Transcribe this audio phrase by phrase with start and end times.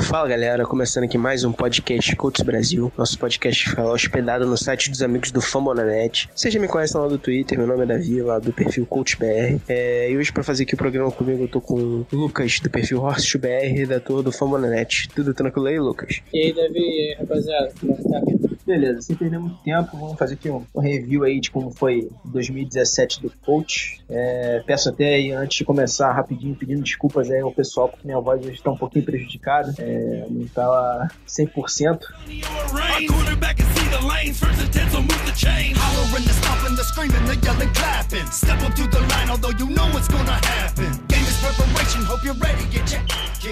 [0.00, 4.88] Fala galera, começando aqui mais um podcast Coach Brasil, nosso podcast fica hospedado no site
[4.88, 6.30] dos amigos do Famonanet.
[6.34, 9.60] Vocês já me conhecem lá do Twitter, meu nome é Davi, lá do perfil CoachBR.
[9.68, 12.70] É, e hoje pra fazer aqui o programa comigo eu tô com o Lucas, do
[12.70, 15.10] perfil HorstBR, redator do Famonanet.
[15.14, 16.22] Tudo tranquilo aí, Lucas?
[16.32, 18.20] E aí, Davi, e aí, rapaziada, como é que tá?
[18.66, 22.08] Beleza, sem perder muito tempo, vamos fazer aqui um, um review aí de como foi
[22.24, 24.00] 2017 do Coach.
[24.08, 28.20] É, peço até aí, antes de começar, rapidinho, pedindo desculpas aí ao pessoal, porque minha
[28.20, 32.00] voz hoje está um pouquinho prejudicada, é, não tá 100%.
[32.32, 33.08] money or rain.
[33.08, 34.38] Our quarterback can see the lanes.
[34.38, 35.74] First and ten, so move the chain.
[35.76, 38.26] Hollering, the stomping, the screaming, the yelling, clapping.
[38.26, 40.90] Step up to the line, although you know it's gonna happen.
[41.08, 43.02] Game is preparation, hope you're ready, get your.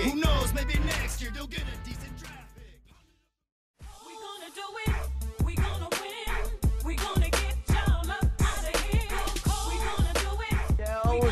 [0.04, 1.79] Who knows, maybe next year get a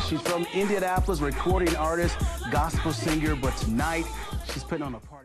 [0.09, 2.17] She's from Indianapolis, recording artist,
[2.49, 4.07] gospel singer, but tonight
[4.51, 5.18] she's putting on a party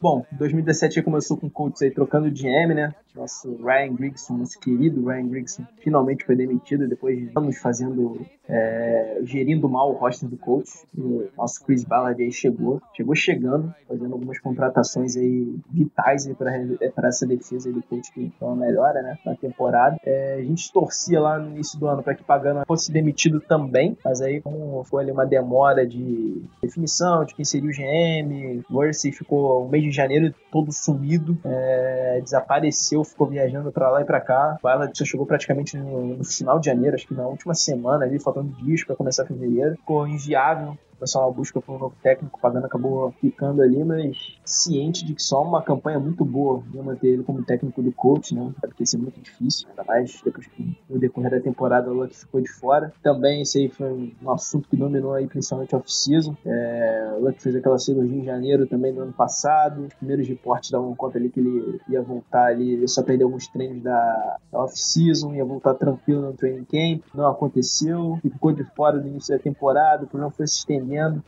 [0.00, 2.94] Bom, 2017 começou com o Colts aí trocando de GM, né?
[3.16, 9.18] Nosso Ryan Grigson, nosso querido Ryan Grigson, finalmente foi demitido depois de anos fazendo, é,
[9.24, 10.86] gerindo mal o roster do Colts.
[10.96, 17.08] O nosso Chris Ballard aí chegou, chegou chegando, fazendo algumas contratações aí vitais aí para
[17.08, 19.18] essa defesa aí do Colts que uma melhora, né?
[19.26, 19.96] Na temporada.
[20.04, 23.98] É, a gente torcia lá no início do ano para que Pagano fosse demitido também,
[24.04, 29.10] mas aí como foi ali uma demora de definição de quem seria o GM, Worcey
[29.10, 34.20] ficou o mês de janeiro todo sumido, é, desapareceu, ficou viajando pra lá e pra
[34.20, 34.58] cá.
[34.62, 38.18] Bala só chegou praticamente no, no final de janeiro, acho que na última semana ali,
[38.18, 39.76] faltando dias pra começar fevereiro.
[39.76, 40.76] Ficou inviável
[41.16, 45.22] uma busca por um novo técnico, o Pagano acabou ficando ali, mas ciente de que
[45.22, 48.52] só uma campanha muito boa ia manter ele como técnico do coach, né?
[48.60, 51.94] Sabe que ia ser muito difícil, ainda mais depois que no decorrer da temporada o
[51.94, 52.92] Luck ficou de fora.
[53.02, 56.36] Também esse aí foi um assunto que dominou aí principalmente off-season.
[56.44, 59.82] É, o Luck fez aquela cirurgia em janeiro também do ano passado.
[59.82, 63.46] Os primeiros reportes davam conta ali que ele ia voltar ali, ele só perdeu alguns
[63.48, 67.02] treinos da, da off-season, ia voltar tranquilo no training camp.
[67.14, 70.64] Não aconteceu, ficou de fora no início da temporada, o problema foi se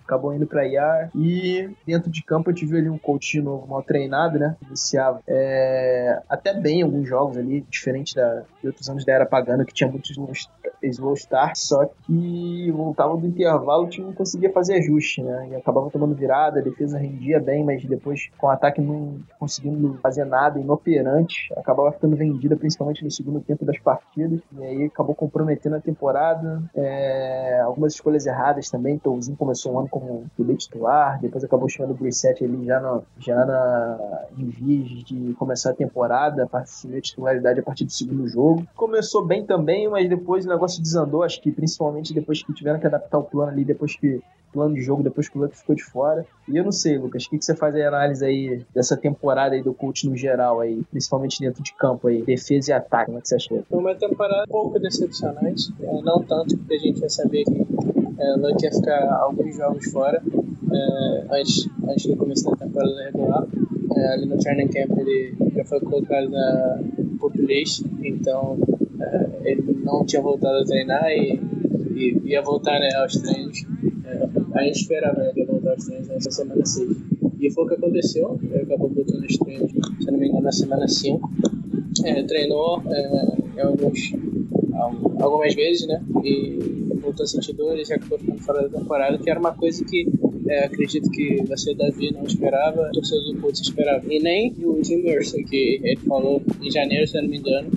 [0.04, 1.10] acabou indo pra IAR.
[1.14, 4.56] E dentro de campo gente viu ali um de novo mal treinado, né?
[4.66, 9.64] Iniciava é, até bem alguns jogos ali, diferente da, de outros anos da era pagana,
[9.64, 10.16] que tinha muitos
[10.82, 15.48] slow, start, só que voltava do intervalo o time não conseguia fazer ajuste, né?
[15.50, 19.98] E acabava tomando virada, a defesa rendia bem, mas depois com o ataque não conseguindo
[20.02, 25.14] fazer nada, inoperante, acabava ficando vendida principalmente no segundo tempo das partidas, e aí acabou
[25.14, 26.62] comprometendo a temporada.
[26.74, 31.92] É, algumas escolhas erradas também, Touzinho começou o ano como QB titular, depois acabou chamando
[31.92, 37.00] o Brissett ali já, no, já na, em vias de começar a temporada, participando de
[37.00, 38.66] titularidade a partir do segundo jogo.
[38.76, 42.86] Começou bem também, mas depois o negócio desandou, acho que principalmente depois que tiveram que
[42.86, 44.22] adaptar o plano ali, depois que
[44.52, 46.26] plano de jogo depois que o Luck ficou de fora.
[46.48, 49.54] E eu não sei, Lucas, o que, que você faz aí análise aí dessa temporada
[49.54, 53.18] aí do coach no geral aí, principalmente dentro de campo aí, defesa e ataque, como
[53.18, 53.64] é que você achou?
[53.68, 55.72] Foi uma temporada um pouco decepcionante,
[56.02, 57.89] não tanto porque a gente ia saber que
[58.20, 60.22] é, o Luck ia ficar alguns jogos fora
[60.72, 63.46] é, antes, antes do começo da temporada regular.
[63.96, 66.80] É, ali no training camp ele já foi colocado na
[67.18, 68.58] population, então
[69.00, 71.40] é, ele não tinha voltado a treinar e,
[71.96, 73.64] e ia voltar né, aos treinos.
[74.04, 76.90] É, a gente esperava ia voltar aos treinos nessa semana 6.
[77.40, 80.52] E foi o que aconteceu, ele acabou voltando aos treinos, se não me engano, na
[80.52, 81.30] semana 5.
[82.04, 82.82] É, treinou
[83.56, 84.12] em alguns,
[85.20, 86.02] algumas vezes, né?
[86.24, 89.84] E voltou a sentir dores e acabou ficando fora da temporada, que era uma coisa
[89.84, 90.06] que
[90.48, 94.02] é, acredito que você, Davi, não esperava, o torcedor do Colts esperava.
[94.12, 97.70] E nem o Tim Mercer, que ele falou em janeiro, se eu não me engano,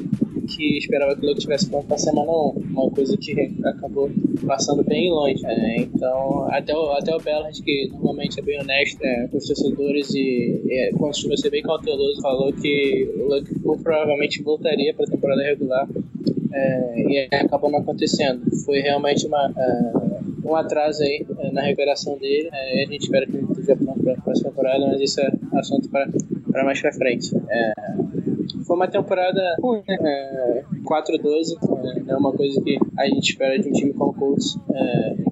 [0.47, 4.09] que esperava que o Luke tivesse pronto para semana 1, uma coisa que acabou
[4.45, 5.45] passando bem longe.
[5.45, 9.47] É, então, até o, até o Bellard, que normalmente é bem honesto é, com os
[9.47, 15.05] torcedores e é, costuma ser bem cauteloso, falou que o Luke muito provavelmente voltaria para
[15.05, 15.87] a temporada regular.
[16.53, 18.43] É, e acabou não acontecendo.
[18.63, 22.49] Foi realmente uma, uh, um atraso aí uh, na recuperação dele.
[22.49, 25.31] Uh, a gente espera que ele esteja pronto para a próxima temporada, mas isso é
[25.53, 27.31] assunto para mais para frente.
[28.67, 30.63] foi uma temporada ruim, né?
[30.83, 31.57] 4-12,
[32.07, 34.57] é uma coisa que a gente espera de um time como o Colts.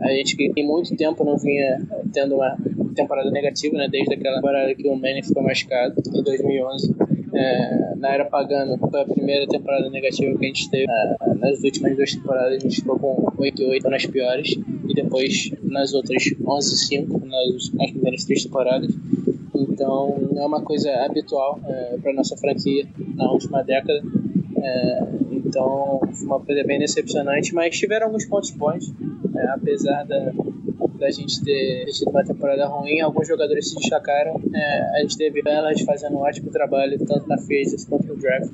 [0.02, 1.78] a gente que tem muito tempo não vinha
[2.12, 2.58] tendo uma
[2.96, 3.88] temporada negativa, né?
[3.92, 6.96] Desde aquela temporada que o Manning ficou machucado em 2011.
[7.34, 10.86] É, na era pagano, foi a primeira temporada negativa que a gente teve.
[10.90, 14.94] É, nas últimas duas temporadas a gente ficou com 8 e 8 nas piores, e
[14.94, 18.92] depois nas outras 11 e 5, nas, nas primeiras três temporadas.
[19.56, 24.02] Então é uma coisa habitual é, para nossa franquia na última década.
[24.58, 28.94] É, então foi uma coisa bem decepcionante, mas tiveram alguns pontos bons,
[29.36, 30.34] é, apesar da,
[31.02, 34.40] da gente ter tido uma temporada ruim, alguns jogadores se destacaram.
[34.54, 38.52] É, a gente teve Ballard fazendo um ótimo trabalho, tanto na agency quanto no draft.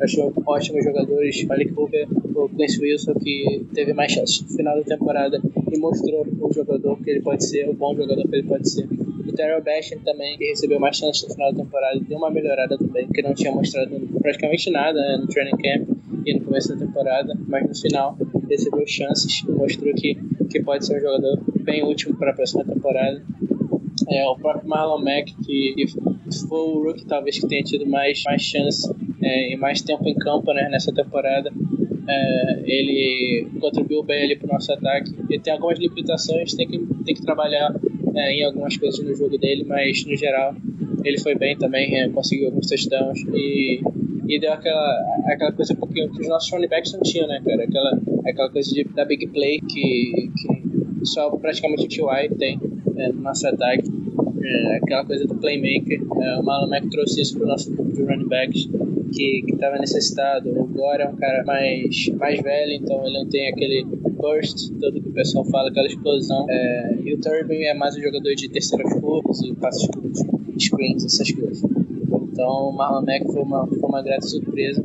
[0.00, 4.82] Achou ótimos jogadores, Malik Hooker, o Quincy Wilson, que teve mais chances no final da
[4.82, 5.38] temporada
[5.70, 8.86] e mostrou o jogador que ele pode ser, o bom jogador que ele pode ser.
[8.86, 12.78] O Terrell Bashan também, que recebeu mais chances no final da temporada, deu uma melhorada
[12.78, 13.90] também, que não tinha mostrado
[14.22, 15.88] praticamente nada né, no training camp
[16.24, 18.16] e no começo da temporada, mas no final
[18.48, 20.18] recebeu chances mostrou que,
[20.50, 23.22] que pode ser um jogador bem útil para a próxima temporada.
[24.08, 25.86] É, o próprio Marlon Mack, que,
[26.48, 28.90] foi o rookie talvez que tenha tido mais, mais chance
[29.22, 31.52] é, e mais tempo em campo né, nessa temporada.
[32.08, 35.14] É, ele contribuiu bem ali para o nosso ataque.
[35.28, 37.74] Ele tem algumas limitações, tem que, tem que trabalhar
[38.14, 40.54] é, em algumas coisas no jogo dele, mas no geral
[41.04, 43.80] ele foi bem também, é, conseguiu alguns touchdowns e,
[44.28, 47.40] e deu aquela, aquela coisa um pouquinho que os nossos running backs não tinham, né,
[47.44, 47.64] cara?
[47.64, 50.59] Aquela, aquela coisa de, da big play que, que
[51.04, 52.36] só praticamente o T.Y.
[52.36, 52.60] tem
[52.96, 53.90] é, no nosso ataque.
[54.42, 56.00] É, aquela coisa do playmaker.
[56.00, 58.68] É, o Marlon trouxe isso para o nosso grupo de running backs
[59.12, 60.50] que estava necessitado.
[60.50, 65.00] O Gore é um cara mais, mais velho, então ele não tem aquele burst todo
[65.00, 66.46] que o pessoal fala, aquela explosão.
[66.48, 70.22] É, e o Turbin é mais um jogador de terceiras curvas e passos curtos,
[70.58, 71.62] screens, essas coisas.
[72.32, 74.82] Então o Marlon foi uma, foi uma grata surpresa.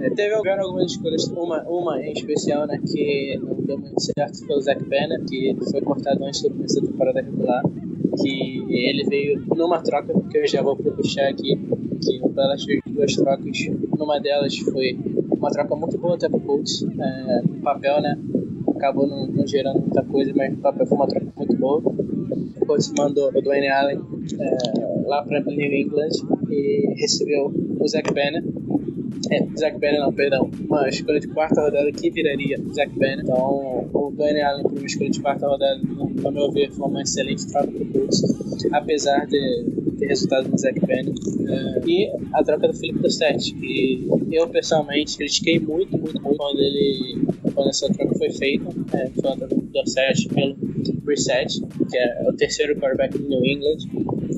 [0.00, 4.56] É, teve algumas escolhas, uma, uma em especial, né, que não deu muito certo, foi
[4.56, 7.62] o Zach Banner, que foi cortado antes do começo da temporada regular,
[8.20, 11.56] que ele veio numa troca, que eu já vou puxar aqui,
[12.02, 13.58] que o Dallas fez duas trocas,
[13.96, 14.98] numa delas foi
[15.30, 18.18] uma troca muito boa até pro Colts, é, no papel, né,
[18.74, 21.78] acabou não, não gerando muita coisa, mas no papel foi uma troca muito boa.
[21.78, 24.00] O Colts mandou o Dwayne Allen
[24.40, 26.10] é, lá para New England
[26.48, 28.42] e recebeu o Zach Banner,
[29.30, 30.50] é, Zach Banner não, perdão.
[30.66, 33.20] Uma escolha de quarta rodada que viraria Zach Banner.
[33.20, 37.02] Então, o Dwayne Allen para uma escolha de quarta rodada, no meu ver, foi uma
[37.02, 38.22] excelente troca para o Colts.
[38.72, 41.14] Apesar de ter resultado no Zach Banner.
[41.48, 46.60] É, e a troca do Felipe Dostet, que eu pessoalmente critiquei muito, muito, muito quando
[46.60, 48.68] ele quando essa troca foi feita.
[48.94, 50.56] É, foi a troca do Dostet pelo
[51.02, 51.60] Brissett,
[51.90, 53.78] que é o terceiro quarterback do New England.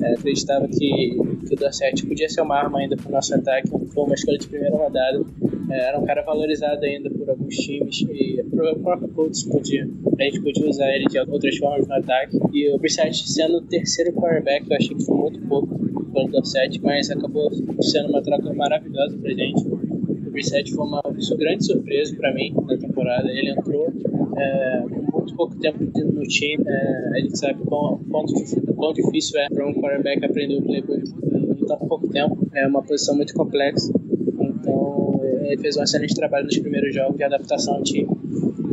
[0.01, 1.17] É, acreditava que,
[1.47, 3.69] que o Dorset podia ser uma arma ainda para o nosso ataque.
[3.69, 5.23] Foi uma escolha de primeira rodada.
[5.69, 9.87] É, era um cara valorizado ainda por alguns times e o próprio Colts podia.
[10.19, 12.39] A gente podia usar ele de outras formas no ataque.
[12.53, 15.79] E o Brissett sendo o terceiro quarterback, eu achei que foi muito pouco
[16.11, 17.51] pelo Dorset, mas acabou
[17.81, 19.67] sendo uma troca maravilhosa pra gente.
[19.67, 21.01] O Brissett foi uma
[21.37, 23.29] grande surpresa para mim na temporada.
[23.29, 23.91] Ele entrou
[24.37, 24.83] é,
[25.21, 26.63] muito pouco tempo no time.
[26.67, 28.33] É, a gente sabe quão, quanto,
[28.75, 32.37] quão difícil é para um quarterback aprender o playbook em tão pouco tempo.
[32.53, 33.91] É uma posição muito complexa.
[34.39, 38.09] Então, ele fez um excelente trabalho nos primeiros jogos de adaptação ao time.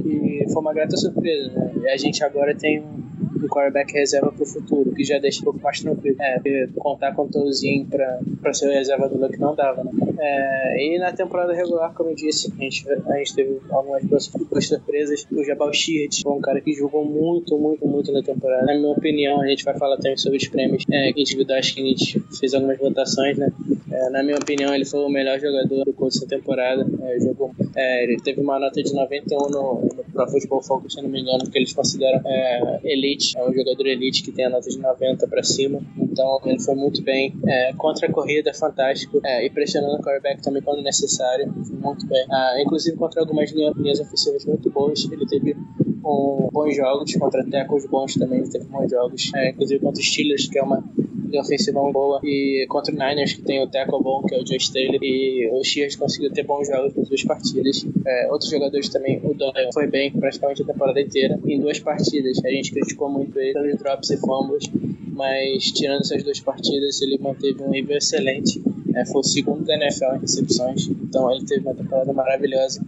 [0.05, 1.51] E foi uma grata surpresa.
[1.51, 1.73] Né?
[1.83, 3.09] E a gente agora tem um
[3.45, 6.17] um quarterback reserva para o futuro, que já deixa um pouco mais tranquilo.
[6.21, 9.91] É, porque contar com o Tolzinho para ser reserva do Luck não dava, né?
[10.21, 14.25] É, e na temporada regular, como eu disse, a gente, a gente teve algumas boas,
[14.25, 15.27] surpresas.
[15.31, 18.67] O Jabal Sheard foi um cara que jogou muito, muito, muito na temporada.
[18.67, 21.85] Na minha opinião, a gente vai falar também sobre os prêmios é, individuais que a
[21.85, 23.53] gente fez algumas votações, né?
[23.91, 26.87] É, na minha opinião, ele foi o melhor jogador do curso da temporada.
[27.03, 31.03] É, jogou, é, ele teve uma nota de 91 no, no Pro Football Focus, se
[31.03, 33.39] não me engano, que eles consideram é, elite.
[33.39, 35.81] É um jogador elite que tem a nota de 90 para cima.
[36.19, 37.33] Então, ele foi muito bem.
[37.47, 39.21] É, contra a corrida, fantástico.
[39.25, 41.55] É, e pressionando o quarterback também quando necessário.
[41.65, 42.27] Foi muito bem.
[42.29, 45.09] Ah, inclusive, contra algumas linhas, ofensivas muito boas.
[45.11, 45.57] Ele teve
[46.05, 47.15] um, bons jogos.
[47.15, 49.31] Contra tackles bons também, ele teve bons jogos.
[49.37, 50.83] É, inclusive contra os Steelers, que é uma
[51.29, 52.21] linha ofensiva boa.
[52.25, 54.99] E contra o Niners, que tem o tackle bom, que é o Joe Taylor.
[55.01, 57.87] E o Shears conseguiu ter bons jogos nas duas partidas.
[58.05, 61.39] É, outros jogadores também, o Doyle foi bem praticamente a temporada inteira.
[61.47, 64.65] Em duas partidas, a gente criticou muito ele pelos drops e fumbles.
[65.19, 68.63] Mas tirando essas duas partidas, ele manteve um nível excelente.
[68.95, 70.87] É, foi o segundo da NFL em recepções.
[70.87, 72.81] Então ele teve uma temporada maravilhosa.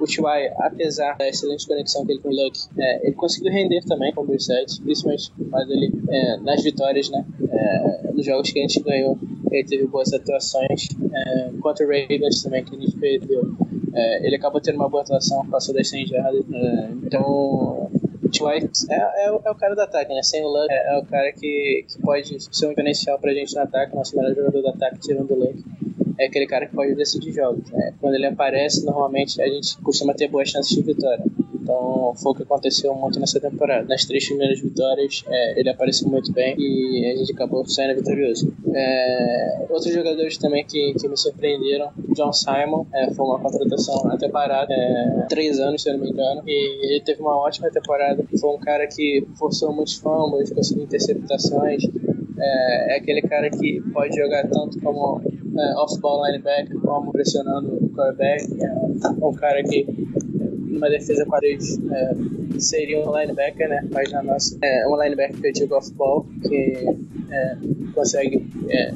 [0.00, 3.82] O T.Y., apesar da excelente conexão que ele com o Luck, é, ele conseguiu render
[3.84, 7.24] também com o Brissett, principalmente mas ele, é, nas vitórias, né?
[7.48, 9.16] É, nos jogos que a gente ganhou,
[9.52, 10.88] ele teve boas atuações.
[11.14, 13.54] É, contra o Raiders também, que a gente perdeu.
[13.94, 16.44] É, ele acabou tendo uma boa atuação, passou das 100 jardas.
[16.52, 17.88] É, então,
[18.26, 18.68] o T.Y.
[18.90, 20.22] É, é, o- é o cara do ataque, né?
[20.22, 23.54] Sem o Luck, é, é o cara que, que pode ser um diferencial pra gente
[23.54, 25.64] no ataque, nosso melhor jogador do ataque, tirando o Luck.
[26.18, 27.70] é aquele cara que pode decidir jogos.
[27.70, 27.92] Né?
[28.00, 31.24] Quando ele aparece, normalmente a gente costuma ter boas chances de vitória.
[31.66, 33.84] Então foi o que aconteceu muito nessa temporada.
[33.88, 38.54] Nas três primeiras vitórias, é, ele apareceu muito bem e a gente acabou saindo vitorioso.
[38.72, 44.28] É, outros jogadores também que, que me surpreenderam, John Simon, é, foi uma contratação até
[44.28, 48.24] parada, é, três anos se eu não me engano, e ele teve uma ótima temporada.
[48.40, 51.82] Foi um cara que forçou muitos fumbles, conseguiu interceptações.
[52.38, 55.20] É, é aquele cara que pode jogar tanto como
[55.58, 58.44] é, off-ball linebacker, como pressionando o quarterback.
[58.62, 59.86] É um cara que
[60.76, 63.86] numa defesa com três é, seria um linebacker, né?
[63.90, 66.76] Mas na nossa é um linebacker que eu digo off-ball, que
[67.30, 67.56] é,
[67.94, 68.92] consegue é,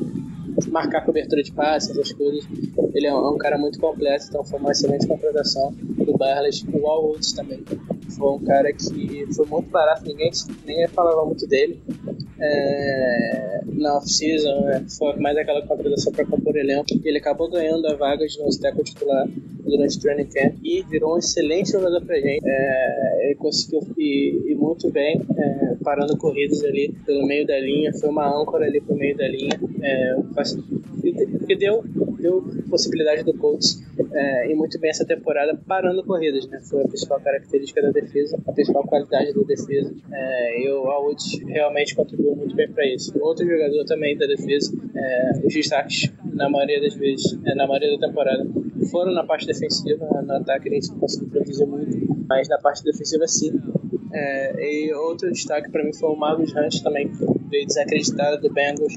[0.68, 2.46] marcar cobertura de passes, essas coisas.
[2.94, 6.64] Ele é um, é um cara muito completo, então foi uma excelente contratação do Barles.
[6.72, 7.64] O Al Woods também
[8.16, 10.30] foi um cara que foi muito barato, ninguém,
[10.66, 11.80] ninguém falava muito dele.
[12.40, 16.86] É, na off-season, né, foi mais aquela contratação para compor elenco.
[17.04, 19.28] Ele acabou ganhando a vaga de novo tackle titular
[19.64, 22.42] durante o training camp e virou um excelente jogador pra gente.
[22.44, 27.92] É, ele conseguiu ir, ir muito bem, é, parando corridas ali pelo meio da linha,
[27.92, 30.16] foi uma âncora ali pro meio da linha, é,
[31.46, 31.84] que deu,
[32.20, 36.60] deu possibilidade do Colts é, ir muito bem essa temporada parando corridas, né?
[36.60, 39.94] Foi a principal característica da defesa, a principal qualidade da defesa.
[40.12, 43.12] É, e o Alwood realmente contribuiu muito bem para isso.
[43.20, 47.98] Outro jogador também da defesa, é, os destaques, na maioria das vezes, é, na maioria
[47.98, 48.46] da temporada,
[48.90, 53.26] foram na parte defensiva, no ataque a gente conseguiu produzir muito, mas na parte defensiva
[53.26, 53.52] sim.
[54.12, 57.10] É, e outro destaque para mim foi o Marcus Hunt também,
[57.48, 58.96] veio desacreditado do Bengals.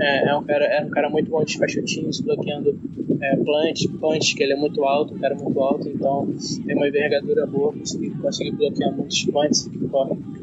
[0.00, 2.78] É, é um cara, é um cara muito bom de teams, bloqueando
[3.20, 6.28] é, punch, punch, que ele é muito alto, um cara muito alto, então
[6.64, 9.68] tem uma envergadura boa, conseguir, conseguir bloquear muitos punts,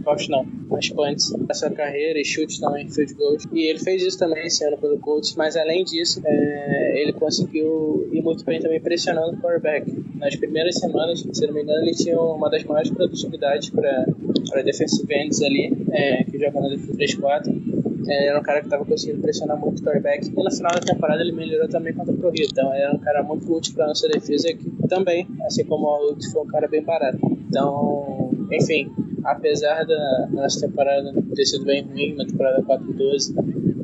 [0.03, 3.47] punch não, mas punts nessa carreira e chutes também, field goals.
[3.51, 8.07] E ele fez isso também esse ano pelo Colts, mas além disso, é, ele conseguiu
[8.11, 9.91] ir muito bem também pressionando o quarterback.
[10.15, 15.13] Nas primeiras semanas, se não me engano, ele tinha uma das maiores produtividades para defensive
[15.13, 17.74] ends ali, é, que joga na defesa 3-4.
[18.07, 20.27] É, era um cara que estava conseguindo pressionar muito o quarterback.
[20.27, 22.47] E no final da temporada ele melhorou também contra o corrida.
[22.51, 26.31] Então era um cara muito útil para nossa defesa que também, assim como o Alwood,
[26.31, 27.17] foi um cara bem barato.
[27.47, 28.91] Então, enfim,
[29.23, 33.33] apesar da nossa temporada ter sido bem ruim, uma temporada 4-12,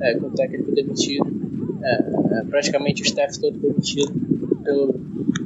[0.02, 1.26] é, com o técnico demitido,
[1.84, 4.14] é, é, praticamente o staff todo demitido
[4.64, 4.94] pelo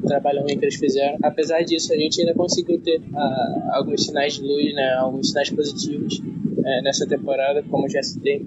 [0.06, 1.18] trabalho ruim que eles fizeram.
[1.24, 5.50] Apesar disso, a gente ainda conseguiu ter ah, alguns sinais de luz, né, alguns sinais
[5.50, 6.22] positivos
[6.64, 8.46] é, nessa temporada, como já citei.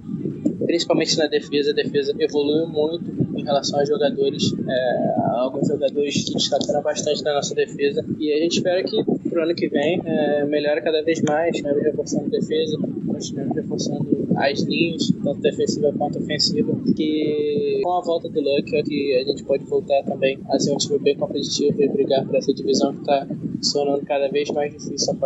[0.69, 4.53] Principalmente na defesa, a defesa evoluiu muito em relação aos jogadores.
[4.69, 9.55] É, alguns jogadores destacaram bastante na nossa defesa e a gente espera que pro ano
[9.55, 15.11] que vem é, melhore cada vez mais, né, reforçando a defesa, continuando reforçando as linhas,
[15.25, 19.65] tanto defensiva quanto ofensiva, que com a volta do Luck é que a gente pode
[19.65, 23.27] voltar também a ser um time bem competitivo e brigar por essa divisão que está
[23.63, 25.17] se tornando cada vez mais difícil a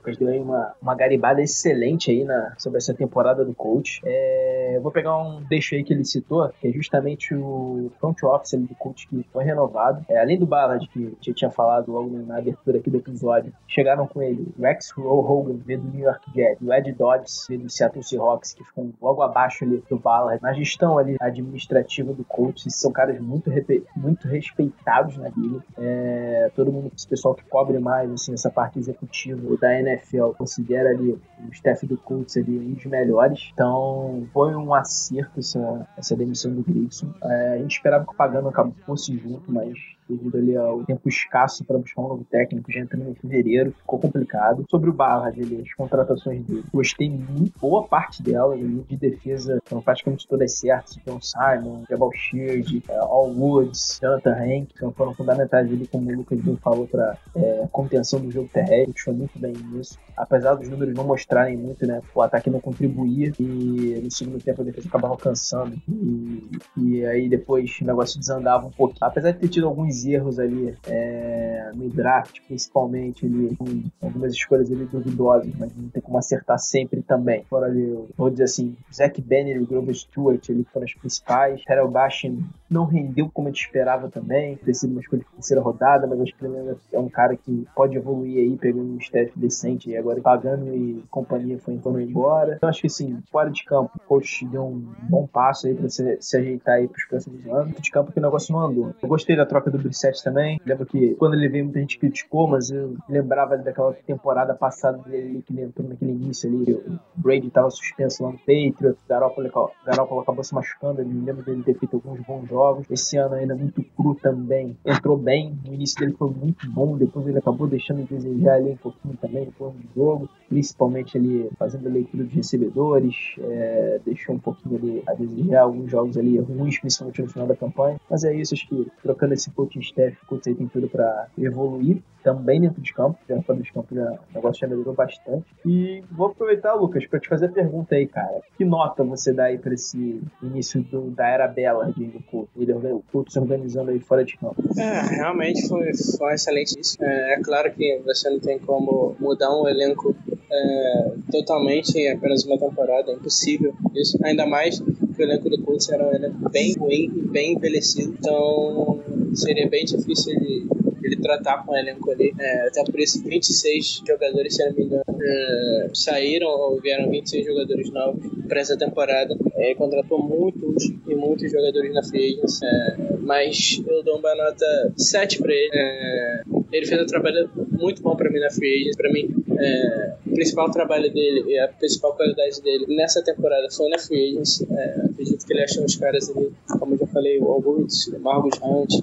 [0.00, 4.00] Lucas deu aí uma, uma garibada excelente aí na, sobre essa temporada do coach.
[4.04, 8.54] É, vou pegar um deixo aí que ele citou, que é justamente o front office
[8.54, 10.04] ali do coach que foi renovado.
[10.08, 14.06] É, além do Ballard, que eu tinha falado logo na abertura aqui do episódio, chegaram
[14.06, 18.02] com ele Rex Hogan, veio do New York Jets, o Ed Dodds, veio do Seattle
[18.02, 20.42] Seahawks, que ficam logo abaixo ali do Ballard.
[20.42, 23.50] Na gestão ali administrativa do coach, esses são caras muito,
[23.96, 25.62] muito respeitados na liga.
[25.78, 30.90] É, todo mundo, esse pessoal que cobre mais assim, essa parte executiva da NFL, considera
[30.90, 31.20] ali o
[31.52, 33.50] staff do Colts ali um dos melhores.
[33.52, 37.12] Então foi um acerto essa, essa demissão do Grigson.
[37.22, 38.52] É, a gente esperava que o Pagano
[38.84, 39.76] fosse junto, mas
[40.16, 43.98] devido ali ao tempo escasso para buscar um novo técnico, já entrando em fevereiro, ficou
[43.98, 44.64] complicado.
[44.70, 49.60] Sobre o Barra, dele, as contratações dele, gostei muito, boa parte delas, ali, de defesa,
[49.64, 50.98] foram praticamente todas certas.
[51.06, 56.16] John Simon, Jabal Sheard, é, All Woods, Jonathan Hank, então foram fundamentais ali, como o
[56.16, 59.98] Lucas bem falou, para é, contenção do jogo terrestre, foi muito bem nisso.
[60.16, 64.62] Apesar dos números não mostrarem muito, né, o ataque não contribuía e no segundo tempo
[64.62, 68.98] a defesa acabava cansando e, e aí depois o negócio desandava um pouquinho.
[69.00, 73.66] Apesar de ter tido alguns erros ali é, no draft, principalmente ali, com
[74.00, 77.44] algumas escolhas ali duvidosas, mas não tem como acertar sempre também.
[77.48, 81.64] Foram ali, vou dizer assim, Zach Banner e o Grover Stewart ali foram as principais.
[81.64, 85.62] Terrell Bashin não rendeu como a gente esperava também, ter sido uma escolha de terceira
[85.62, 89.32] rodada, mas acho que ele é um cara que pode evoluir aí, pegando um staff
[89.36, 92.54] decente e agora pagando e companhia foi foram embora.
[92.56, 95.88] Então acho que assim, fora de campo, o coach deu um bom passo aí pra
[95.88, 97.74] se, se ajeitar aí pros próximos anos.
[97.80, 98.94] De campo que o negócio não andou.
[99.02, 100.60] Eu gostei da troca do Brissette também.
[100.64, 105.42] Lembro que quando ele veio, muita gente criticou, mas eu lembrava daquela temporada passada dele
[105.42, 106.72] que ele entrou naquele início ali.
[106.72, 109.50] O Brady tava suspenso lá no Patriots, Garoppolo,
[109.84, 111.02] Garoppolo acabou se machucando.
[111.02, 112.86] Eu lembro dele ter feito alguns bons jogos.
[112.90, 114.76] Esse ano ainda muito cru também.
[114.84, 118.70] Entrou bem, o início dele foi muito bom, depois ele acabou deixando de desejar ali
[118.70, 124.00] um pouquinho também no plano de jogo, principalmente ali fazendo a leitura dos recebedores, é,
[124.04, 128.00] deixou um pouquinho ali a desejar alguns jogos ali ruins, principalmente no final da campanha.
[128.08, 129.50] Mas é isso, acho que trocando esse
[129.80, 134.12] o aí tem tudo para evoluir também dentro de campo, já fora de campo já,
[134.12, 135.46] o negócio já melhorou bastante.
[135.66, 138.40] E vou aproveitar, Lucas, para te fazer a pergunta aí, cara.
[138.56, 142.10] Que nota você dá aí para esse início do- da era Bela de?
[142.56, 144.56] Ele, o Colts se organizando aí fora de campo.
[144.78, 147.02] É, realmente foi, foi um excelente início.
[147.04, 150.14] É, é claro que você não tem como mudar um elenco
[150.50, 154.18] é, totalmente em apenas uma temporada, é impossível isso.
[154.24, 158.14] Ainda mais que o elenco do Colts era um elenco bem ruim e bem envelhecido,
[158.18, 159.00] então
[159.34, 160.66] seria bem difícil ele,
[161.02, 162.32] ele tratar com o elenco ali.
[162.38, 167.46] É, até por isso, 26 jogadores, se não me engano, é, saíram ou vieram 26
[167.46, 169.36] jogadores novos para essa temporada.
[169.56, 174.92] É, contratou muitos e muitos jogadores na free agency, é, mas eu dou uma nota
[174.96, 175.70] 7 para ele.
[175.72, 176.42] É,
[176.72, 178.96] ele fez um trabalho muito bom para mim na free agency.
[178.96, 179.28] Para mim,
[179.58, 184.30] é, o principal trabalho dele e a principal qualidade dele nessa temporada foi na free
[184.30, 184.66] agency.
[185.10, 188.58] Acredito que ele achou uns caras ali, como eu já falei, o August, o Marcos
[188.62, 188.94] Hunt,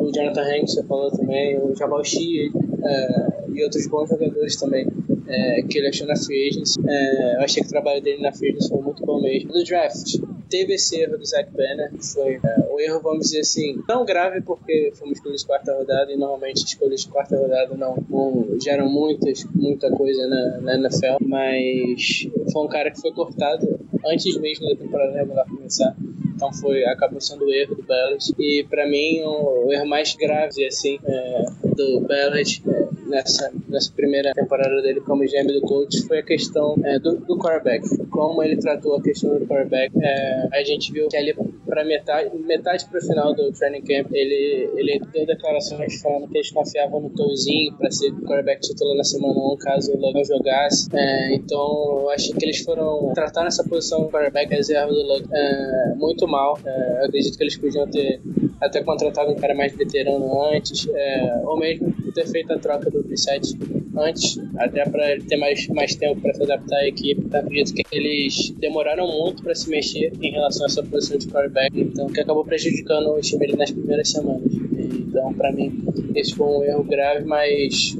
[0.00, 2.50] o Jonathan Hanks, você falou também, o Jabal Shea
[2.84, 4.86] é, e outros bons jogadores também.
[5.30, 6.80] é, que ele achou na free agency.
[6.86, 9.52] É, eu achei que o trabalho dele na free agency foi muito bom mesmo.
[9.52, 10.16] No draft,
[10.48, 14.04] teve esse erro do Zach Banner, que foi é, um erro, vamos dizer assim, não
[14.04, 18.60] grave porque uma escolha de quarta rodada e normalmente escolhas de quarta rodada não, não
[18.60, 24.36] geram muitas, muita coisa na, na NFL, mas foi um cara que foi cortado antes
[24.40, 25.96] mesmo da temporada regular começar.
[26.40, 28.34] Então foi, acabou sendo o erro do Bellet.
[28.38, 31.44] E pra mim o, o erro mais grave assim é,
[31.76, 36.76] do Bellet é, nessa, nessa primeira temporada dele como GM do Colts foi a questão
[36.82, 37.84] é, do, do quarterback.
[38.06, 39.92] Como ele tratou a questão do quarterback.
[40.02, 41.34] É, a gente viu que ali
[41.70, 46.50] pra metade, metade pro final do training camp, ele, ele deu declarações falando que eles
[46.50, 50.88] confiavam no Touzinho pra ser quarterback titular na semana 1, caso o Logan jogasse.
[50.92, 55.94] É, então eu acho que eles foram tratar nessa posição quarterback reserva do Logan é,
[55.94, 56.58] muito mal.
[56.66, 58.20] É, eu acredito que eles podiam ter
[58.60, 63.02] até contratado um cara mais veterano antes, é, ou mesmo ter feito a troca do
[63.02, 63.56] Brissette
[64.00, 67.26] antes, até para ele ter mais, mais tempo para se adaptar à equipe.
[67.30, 71.28] Eu acredito que eles demoraram muito para se mexer em relação a essa posição de
[71.28, 74.52] quarterback, então que acabou prejudicando o time ali nas primeiras semanas.
[74.52, 75.84] Então, para mim,
[76.14, 77.96] esse foi um erro grave, mas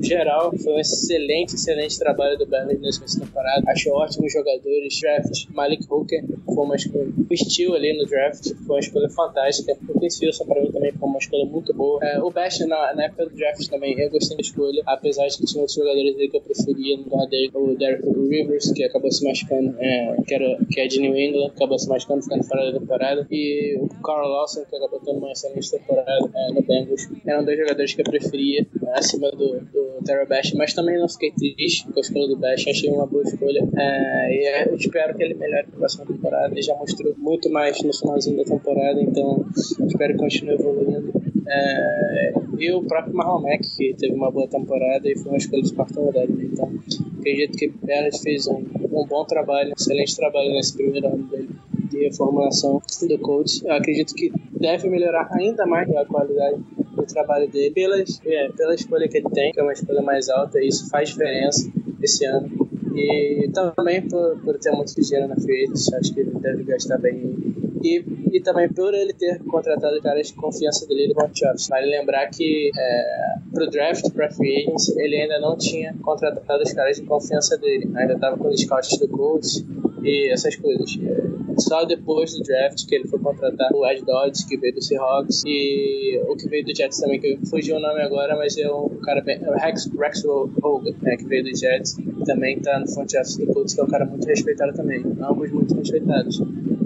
[0.00, 3.70] geral, foi um excelente, excelente trabalho do Burnley nessa temporada.
[3.70, 5.00] Acho ótimos jogadores.
[5.00, 6.24] Draft, Malik Hooker
[6.56, 7.12] foi uma escolha.
[7.34, 9.76] Steel ali no draft foi uma escolha fantástica.
[9.88, 12.02] O Chris Wilson pra mim também foi uma escolha muito boa.
[12.02, 15.36] É, o Bash na, na época do draft também, eu gostei da escolha, apesar de
[15.36, 17.50] que tinha outros jogadores ali que eu preferia no lugar dele.
[17.54, 21.48] O Derek Rivers, que acabou se machucando, é, que, era, que é de New England,
[21.54, 23.26] acabou se machucando, ficando fora da temporada.
[23.30, 27.06] E o Carl Lawson, que acabou tendo uma excelente temporada é, no Bengals.
[27.26, 31.32] Eram dois jogadores que eu preferia acima do, do Terrell Bash, mas também não fiquei
[31.32, 33.66] triste com a escolha do Bash, achei uma boa escolha.
[33.76, 36.45] É, e eu espero que ele melhore na próxima temporada.
[36.52, 39.44] Ele já mostrou muito mais no finalzinho da temporada, então
[39.86, 41.12] espero que continue evoluindo.
[41.48, 45.72] É, e o próprio Mack, que teve uma boa temporada e foi uma escolha de
[45.72, 46.26] quarta rodada.
[46.26, 46.48] né?
[46.52, 46.72] Então
[47.18, 51.48] acredito que Bernard fez um, um bom trabalho, um excelente trabalho nesse primeiro ano dele
[51.90, 53.64] de reformulação do coach.
[53.64, 56.60] Eu acredito que deve melhorar ainda mais a qualidade
[56.94, 60.28] do trabalho dele pelas, é, pela escolha que ele tem, que é uma escolha mais
[60.28, 61.70] alta, e isso faz diferença
[62.02, 62.65] esse ano.
[62.96, 67.36] E também por, por ter muito dinheiro na free acho que ele deve gastar bem.
[67.82, 71.68] E, e também por ele ter contratado caras de confiança dele de Montchops.
[71.68, 76.72] Vale lembrar que é, pro draft, pra free agency, ele ainda não tinha contratado os
[76.72, 77.90] caras de confiança dele.
[77.94, 79.64] Ainda estava com os scouts do Colts
[80.02, 80.98] e essas coisas.
[81.02, 81.25] É,
[81.58, 85.42] só depois do draft que ele foi contratar o Ed Dodds, que veio do Seahawks,
[85.46, 88.88] e o que veio do Jets também, que fugiu o nome agora, mas é um
[89.02, 89.38] cara bem.
[89.42, 93.46] É Rex, Rex Hogan, né, que veio do Jets, também tá no front office do
[93.46, 95.02] Colts, que é um cara muito respeitado também.
[95.20, 96.40] Ambos muito respeitados.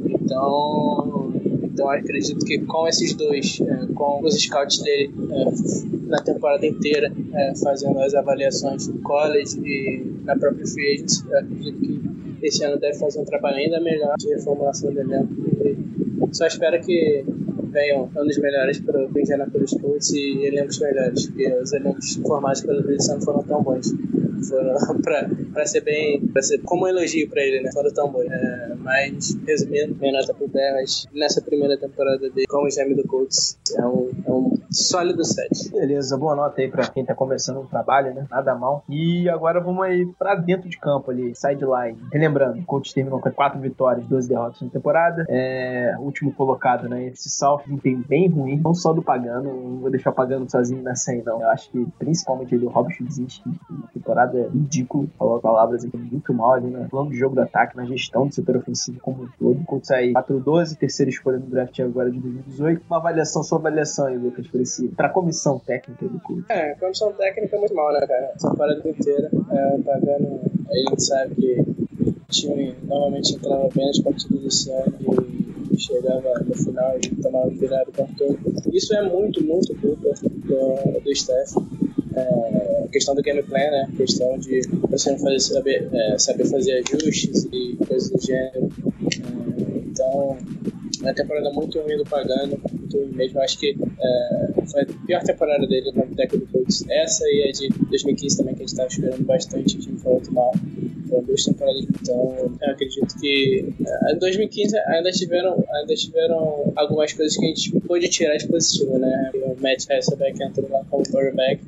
[0.06, 1.32] Então.
[1.72, 7.10] Então acredito que com esses dois, é, com os scouts dele é, na temporada inteira,
[7.62, 12.09] fazendo as avaliações no college e na própria free agency, acredito que
[12.42, 15.34] esse ano deve fazer um trabalho ainda melhor de reformulação do elenco.
[16.32, 17.24] Só espero que
[17.70, 22.82] venham anos melhores para o Indianapolis Colts e elencos melhores, porque os elencos formados pelo
[22.82, 23.92] não foram tão bons.
[24.48, 24.74] Foram,
[25.52, 27.70] para ser bem, para ser como um elogio para ele, né?
[27.72, 28.26] Foram tão bons.
[28.30, 33.58] É, mas, resumindo, minha nota pro Bears nessa primeira temporada dele como GM do Colts
[33.76, 35.70] é um, é um sólido 7.
[35.72, 38.26] Beleza, boa nota aí pra quem tá começando o trabalho, né?
[38.30, 38.84] Nada mal.
[38.88, 41.98] E agora vamos aí pra dentro de campo ali, sideline.
[42.12, 45.24] Relembrando, o coach terminou com 4 vitórias, 12 derrotas na temporada.
[45.28, 49.90] É, último colocado na NFC South, desempenho bem ruim, não só do Pagano, não vou
[49.90, 51.40] deixar o Pagano sozinho nessa aí não.
[51.40, 55.96] Eu acho que principalmente ele, o Rob Schizinski, na temporada é ridículo, falou palavras aqui
[55.96, 59.24] muito mal ali no plano de jogo do ataque, na gestão do setor ofensivo como
[59.24, 59.60] um todo.
[59.60, 62.82] O coach aí 4-12, terceira escolha no draft agora de 2018.
[62.88, 66.44] Uma avaliação, sua avaliação aí, Lucas, pra, esse, pra comissão técnica do coach.
[66.48, 68.32] É, condição técnica é muito mal, né, cara?
[68.34, 70.40] Essa parada inteira, é, pagando.
[70.68, 74.94] A gente sabe que o time normalmente entrava bem nas partidas desse ano
[75.70, 78.38] e chegava no final e tomava virada o tempo todo.
[78.72, 81.54] Isso é muito, muito culpa do, do staff.
[82.14, 83.88] É, questão do game plan, né?
[83.96, 88.68] Questão de você não fazer, saber, é, saber fazer ajustes e coisas do gênero.
[89.02, 90.36] É, então,
[91.00, 92.60] é uma temporada muito ruim do Pagano,
[92.98, 93.40] ruim mesmo.
[93.40, 96.84] Acho que é, foi a pior temporada dele como técnico Colts.
[96.88, 100.12] Essa e a de 2015 também, que a gente estava esperando bastante, o time foi
[100.12, 100.52] muito mal.
[101.08, 107.12] Foram duas temporadas, então eu acredito que é, em 2015 ainda tiveram, ainda tiveram algumas
[107.12, 109.30] coisas que a gente pôde tirar de positivo, né?
[109.34, 111.60] O Matt Hasselbeck entrou lá como quarterback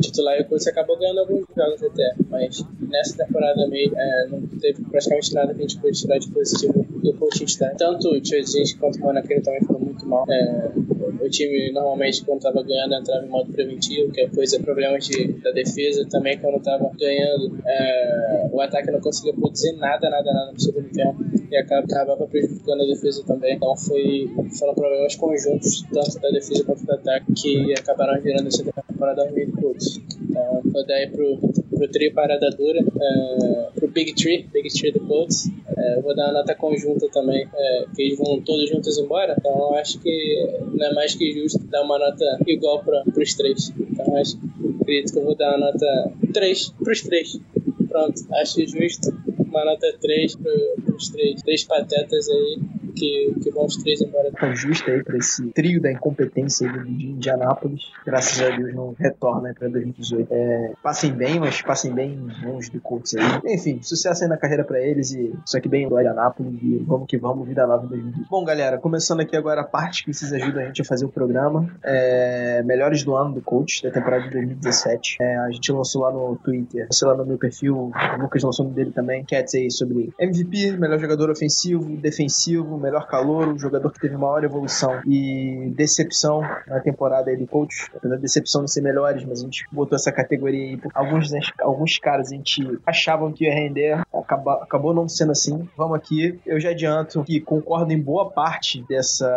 [0.00, 4.40] titular e o Colts acabou ganhando alguns jogos até, mas nessa temporada meio é, não
[4.60, 7.76] teve praticamente nada que a gente pôde tirar de positivo do coaching staff.
[7.76, 10.24] Tanto o Tchadzinski quanto o Monaquele também foram mal.
[10.28, 10.72] É,
[11.20, 15.32] o time normalmente quando estava ganhando entrava em modo preventivo, que é coisa, problemas de,
[15.42, 20.52] da defesa também quando estava ganhando, é, o ataque não conseguia produzir nada, nada, nada
[20.52, 23.54] no segundo tempo e acaba, acabava prejudicando a defesa também.
[23.56, 28.64] Então foi, foram problemas conjuntos, tanto da defesa quanto do ataque, que acabaram gerando essa
[28.64, 30.00] temporada ruim do Colts.
[30.20, 34.92] Então, vou dar aí pro, pro trio parada dura, é, pro Big Tree, Big Tree
[34.92, 35.50] do Colts.
[35.78, 39.36] É, vou dar uma nota conjunta também, é, que eles vão todos juntos embora.
[39.38, 43.34] Então eu acho que não é mais que justo dar uma nota igual para os
[43.34, 43.72] três.
[43.78, 44.38] Então acho
[44.80, 47.40] acredito que eu vou dar uma nota 3 pros três.
[47.88, 49.10] Pronto, acho justo.
[49.38, 50.52] Uma nota 3 pro,
[50.84, 51.42] pros três.
[51.42, 52.58] Três patetas aí
[52.98, 54.30] que, que os três embora.
[54.32, 57.82] Tá justo aí pra esse trio da incompetência aí de Indianápolis.
[58.04, 60.28] Graças a Deus não retorna pra 2018.
[60.30, 63.54] É, passem bem, mas passem bem longe do Colts aí.
[63.54, 67.06] Enfim, sucesso aí na carreira pra eles e isso aqui bem do Indianápolis e vamos
[67.06, 68.28] que vamos, vida nova em 2018.
[68.28, 71.08] Bom, galera, começando aqui agora a parte que vocês ajudam a gente a fazer o
[71.08, 71.68] programa.
[71.82, 75.16] É, melhores do ano do coach da temporada de 2017.
[75.20, 78.66] É, a gente lançou lá no Twitter, lançou lá no meu perfil, o Lucas lançou
[78.66, 83.90] no dele também, enquetes aí sobre MVP, melhor jogador ofensivo, defensivo, melhor calor, o jogador
[83.90, 87.90] que teve maior evolução e decepção na temporada aí do coach.
[87.94, 90.80] Apesar decepção não ser melhores, mas a gente botou essa categoria aí.
[90.94, 95.68] Alguns, alguns caras a gente achavam que ia render, acaba, acabou não sendo assim.
[95.76, 99.28] Vamos aqui, eu já adianto que concordo em boa parte dessa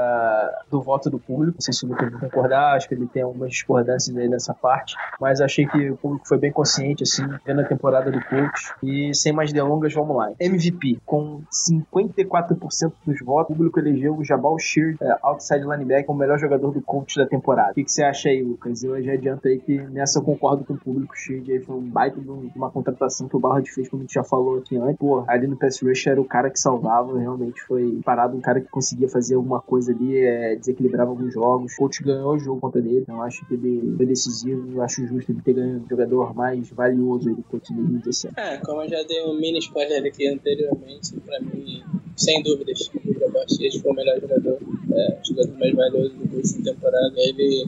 [0.70, 1.58] do voto do público.
[1.58, 4.54] Não sei se o Lucas vai concordar, acho que ele tem algumas discordâncias aí nessa
[4.54, 8.74] parte, mas achei que o público foi bem consciente, assim, vendo a temporada do coach.
[8.84, 10.32] E sem mais delongas, vamos lá.
[10.40, 16.18] MVP, com 54% dos votos, o público elegeu o Jabal Sheard, é, outside linebacker, como
[16.18, 17.72] o melhor jogador do coach da temporada.
[17.72, 18.84] O que, que você acha aí, Lucas?
[18.84, 21.14] Eu já adianto aí que nessa eu concordo com o público.
[21.14, 24.02] O Sheard aí foi um baita de um- uma contratação que o Ballard fez, como
[24.02, 24.98] a gente já falou aqui antes.
[24.98, 28.62] Pô, ali no pass rush era o cara que salvava, realmente foi parado, um cara
[28.62, 31.74] que conseguia fazer alguma coisa ali, é, desequilibrava alguns jogos.
[31.74, 34.82] O coach ganhou o jogo contra ele, então acho que ele foi decisivo.
[34.82, 38.34] Acho justo ele ter ganho o jogador mais valioso aí do coach em 2017.
[38.40, 41.84] É, como eu já dei um mini spoiler aqui anteriormente, pra mim,
[42.16, 44.58] sem dúvidas, o Shears foi o melhor jogador,
[44.94, 47.14] é, o jogador mais valioso do da temporada.
[47.18, 47.66] Ele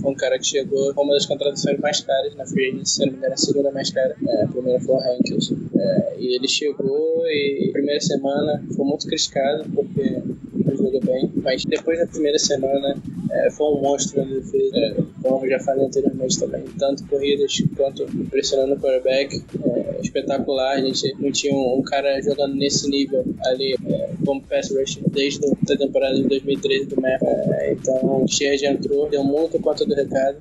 [0.00, 3.00] foi um cara que chegou com uma das contratações mais caras na Free Agency, se
[3.00, 4.16] não me engano, a segunda mais cara.
[4.26, 5.52] É, a primeira foi o Hankels.
[5.76, 10.22] É, e ele chegou e a primeira semana foi muito criticado porque
[10.54, 12.96] não jogou bem, mas depois da primeira semana
[13.30, 16.64] é, foi um monstro na defesa, é, como já falei anteriormente também.
[16.78, 20.76] Tanto corridas quanto pressionando o quarterback, é, espetacular.
[20.76, 24.98] A gente não tinha um, um cara jogando nesse nível ali é, como pass rush
[25.10, 27.22] desde a temporada de 2013 do Mac.
[27.22, 30.38] É, então o Sheard entrou, deu muito conta do recado.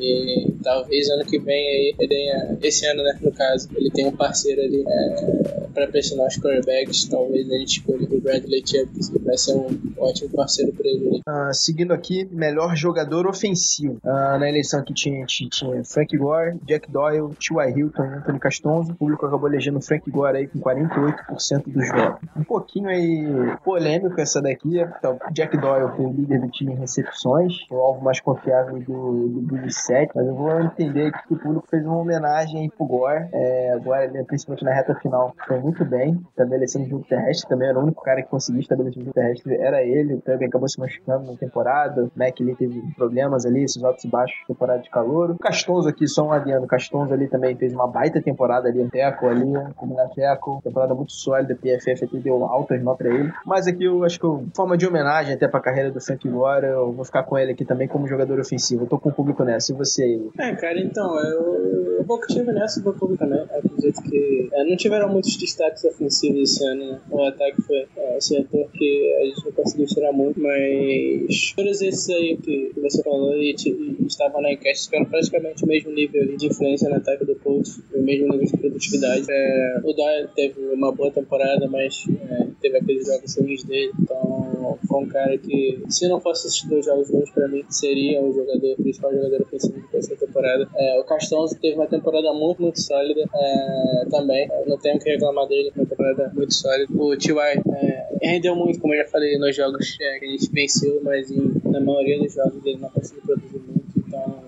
[0.00, 4.06] E talvez ano que vem aí, ele tenha, esse ano, né, no caso, ele tem
[4.06, 7.06] um parceiro ali é, para pressionar os quarterbacks.
[7.06, 9.66] Talvez a gente escolha o Bradley Chubb, que vai ser um
[9.98, 11.20] ótimo parceiro para ele.
[11.26, 13.98] Ah, seguindo aqui, melhor jogador ofensivo.
[14.04, 17.78] Ah, na eleição aqui tinha, tinha, Frank Gore, Jack Doyle, T.Y.
[17.78, 18.92] Hilton Anthony Castonzo.
[18.92, 22.28] O público acabou elegendo Frank Gore aí com 48% dos votos.
[22.36, 24.78] Um pouquinho aí polêmico essa daqui.
[24.80, 29.28] Então, Jack Doyle foi o líder do time em recepções, o alvo mais confiável do,
[29.28, 32.86] do Billy 7, mas eu vou entender que o público fez uma homenagem aí pro
[32.86, 33.28] Gore.
[33.32, 37.78] É, agora, né, principalmente na reta final, foi muito bem, estabelecendo jogo terrestre, também era
[37.78, 41.30] o único cara que conseguia estabelecer jogo terrestre, era ele, o Tubby acabou se machucando
[41.30, 45.30] na temporada, o Mac ali teve problemas ali, esses altos e baixos, temporada de calor.
[45.30, 48.80] O Castonzo aqui, só um adiando, o Castonzo ali também fez uma baita temporada ali,
[48.80, 53.08] um teco ali, como na teco, temporada muito sólida, PFF até deu altas notas pra
[53.08, 53.32] ele.
[53.44, 56.66] Mas aqui eu acho que, eu, forma de homenagem até pra carreira do Frank Gore,
[56.66, 58.84] eu vou ficar com ele aqui também como jogador ofensivo.
[58.84, 60.20] Eu tô com o público nessa, e você?
[60.38, 63.40] É, cara, então, eu, vou que tive nessa do público também.
[63.40, 67.00] Acredito que é, não tiveram muitos destaques ofensivos esse ano, né?
[67.10, 72.08] O ataque foi é, setor que a gente não conseguiu tirar muito, mas todos esses
[72.10, 76.46] aí que, você falou e, e estavam na enquete tiveram praticamente o mesmo nível de
[76.46, 79.26] influência no ataque do Colts, o mesmo nível de produtividade.
[79.28, 84.78] É, o Doyle teve uma boa temporada, mas é, teve aqueles jogos ruins dele, então
[84.86, 88.32] foi um cara que, se não fosse esses dois jogos ruins pra mim, seria o
[88.32, 90.68] jogador, o principal jogador ofensivo dessa temporada.
[90.76, 94.48] É, o Castonzo teve uma temporada muito, muito sólida é, também.
[94.66, 96.92] Não tenho que reclamar dele, foi uma temporada muito sólida.
[96.94, 97.62] O T.Y.
[97.74, 101.30] É, rendeu muito, como eu já falei, nos jogos é, que a gente venceu, mas
[101.30, 104.44] em, na maioria dos jogos ele não conseguiu produzir muito, então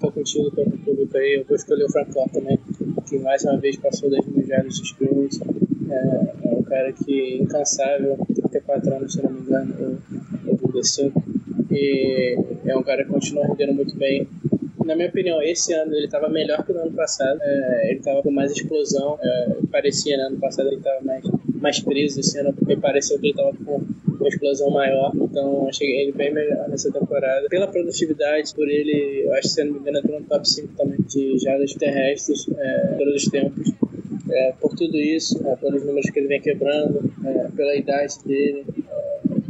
[0.00, 1.38] tô contigo, tô com o público aí.
[1.38, 2.58] Eu vou escolher o Frank Clark também,
[3.08, 5.40] que mais uma vez passou das mil jardas de scrimmage.
[5.90, 9.98] É, é um cara que incansável, 34 anos, se não me engano,
[10.46, 11.22] ou 35.
[11.70, 14.26] E é um cara que continua rendendo muito bem.
[14.84, 17.38] Na minha opinião, esse ano ele estava melhor que no ano passado.
[17.42, 19.18] É, ele estava com mais explosão.
[19.22, 20.24] É, parecia, né?
[20.24, 22.20] Ano passado ele estava mais, mais preso.
[22.20, 23.80] Esse ano me pareceu que ele estava com
[24.22, 25.12] uma explosão maior.
[25.14, 27.48] Então, achei ele bem melhor nessa temporada.
[27.48, 30.68] Pela produtividade, por ele, eu acho que se não me engano, entrou no top 5
[30.76, 33.72] também de jardas terrestres, é, todos os tempos.
[34.30, 38.64] É, por tudo isso, é, pelos números que ele vem quebrando, é, pela idade dele,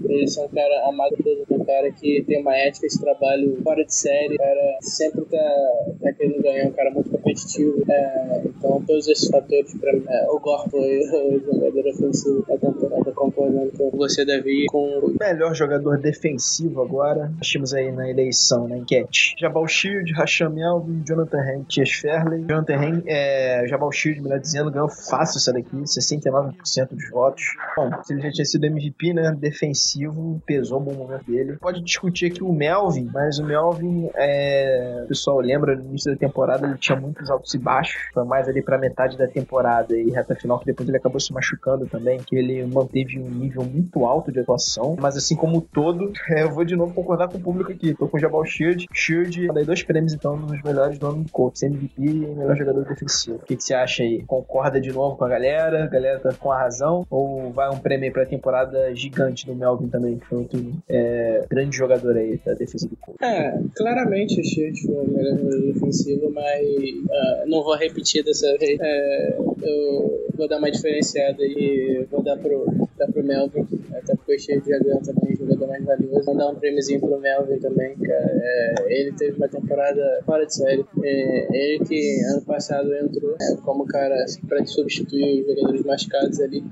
[0.08, 3.60] é, ele ser um cara amado mundo, um cara que tem uma ética de trabalho
[3.62, 7.82] fora de série, um cara sempre tá, tá querendo ganhar, um cara muito competitivo.
[7.90, 12.56] É, então, todos esses fatores, pra mim, é, o Gore foi o jogador ofensivo da
[12.56, 18.08] temporada, concordando com você, Davi, com O melhor jogador defensivo agora, nós tínhamos aí na
[18.08, 19.34] eleição, na enquete.
[19.38, 22.02] Jabal Shield, Rasham Melvin, Jonathan Hamm, Tias.
[22.48, 26.52] Jonathan Hamm, é, Jabal Shield, melhor dizendo, ganhou fácil essa daqui, 69%
[26.90, 27.44] dos votos.
[27.76, 31.56] Bom, se ele já tinha sido MVP, né, defensivo, pesou um bom momento dele.
[31.60, 36.16] Pode discutir aqui o Melvin, mas o Melvin, é, o pessoal lembra, no início da
[36.16, 40.10] temporada ele tinha muitos altos e baixos, foi mais ali pra metade da temporada e
[40.10, 44.04] reta final, que depois ele acabou se machucando também, que ele manteve um nível muito
[44.04, 47.72] alto de atuação, mas assim como todo, eu vou de novo concordar com o público
[47.72, 51.24] aqui, tô com o Jabal Shield, Shield, dei dois prêmios então nos melhores do ano
[51.24, 53.36] do Colts, MVP e melhor jogador defensivo.
[53.36, 54.22] O que, que você acha aí?
[54.24, 55.84] Concorda de novo com a galera?
[55.84, 57.06] A galera tá com a razão?
[57.10, 61.44] Ou vai um prêmio aí pra temporada gigante do Melvin também, que foi outro é,
[61.48, 63.22] grande jogador aí da defesa do Colts?
[63.22, 66.62] É, claramente o Shield foi o melhor jogador defensivo, mas
[67.12, 68.78] ah, não vou repetir dessa vez.
[68.80, 74.34] É, eu vou dar uma diferenciada e vou dar pro, dar pro Melvin, até porque
[74.34, 76.24] o Shield já ganhou também jogador mais valioso.
[76.24, 78.30] Vou dar um prêmiozinho pro Melvin também, cara.
[78.42, 80.84] É, ele teve uma temporada fora de série.
[81.02, 86.64] É, ele que ano passado entrou é, como cara para substituir os jogadores machucados ali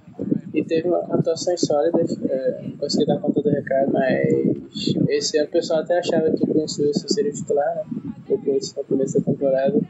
[0.52, 4.28] e teve atuações sólidas, é, consegui dar conta do recado, mas
[5.08, 7.84] esse ano o pessoal até achava que o Wilson seria titular, né?
[8.28, 9.80] Depois começo da temporada,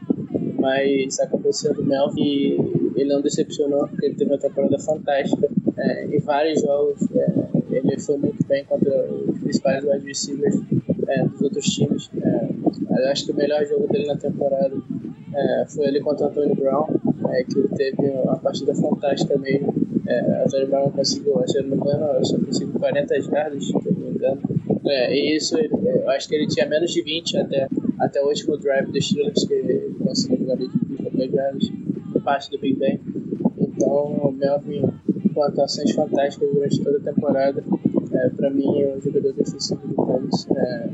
[0.61, 2.57] mas acabou sendo o Melvin e
[2.95, 7.99] ele não decepcionou, porque ele teve uma temporada fantástica é, em vários jogos, é, ele
[7.99, 10.55] foi muito bem contra os principais wide receivers
[11.07, 12.09] é, dos outros times.
[12.21, 14.75] É, eu acho que o melhor jogo dele na temporada
[15.33, 16.87] é, foi ele contra o Antonio Brown,
[17.29, 19.73] é, que teve uma partida fantástica mesmo.
[20.05, 23.81] É, o Antonio Brown conseguiu, se eu não me só conseguiu 40 jardas, se eu
[23.85, 24.41] não me engano.
[24.85, 27.67] É, e isso, eu acho que ele tinha menos de 20 até,
[28.01, 31.71] até o drive dos Steelers, que conseguiu jogar de 20 jardas,
[32.23, 32.99] parte do Big Ben.
[33.57, 34.83] Então, Melvin
[35.33, 37.63] com atuações fantásticas durante toda a temporada.
[38.13, 40.47] É, pra mim, é o jogador defensivo do Colts.
[40.55, 40.89] É,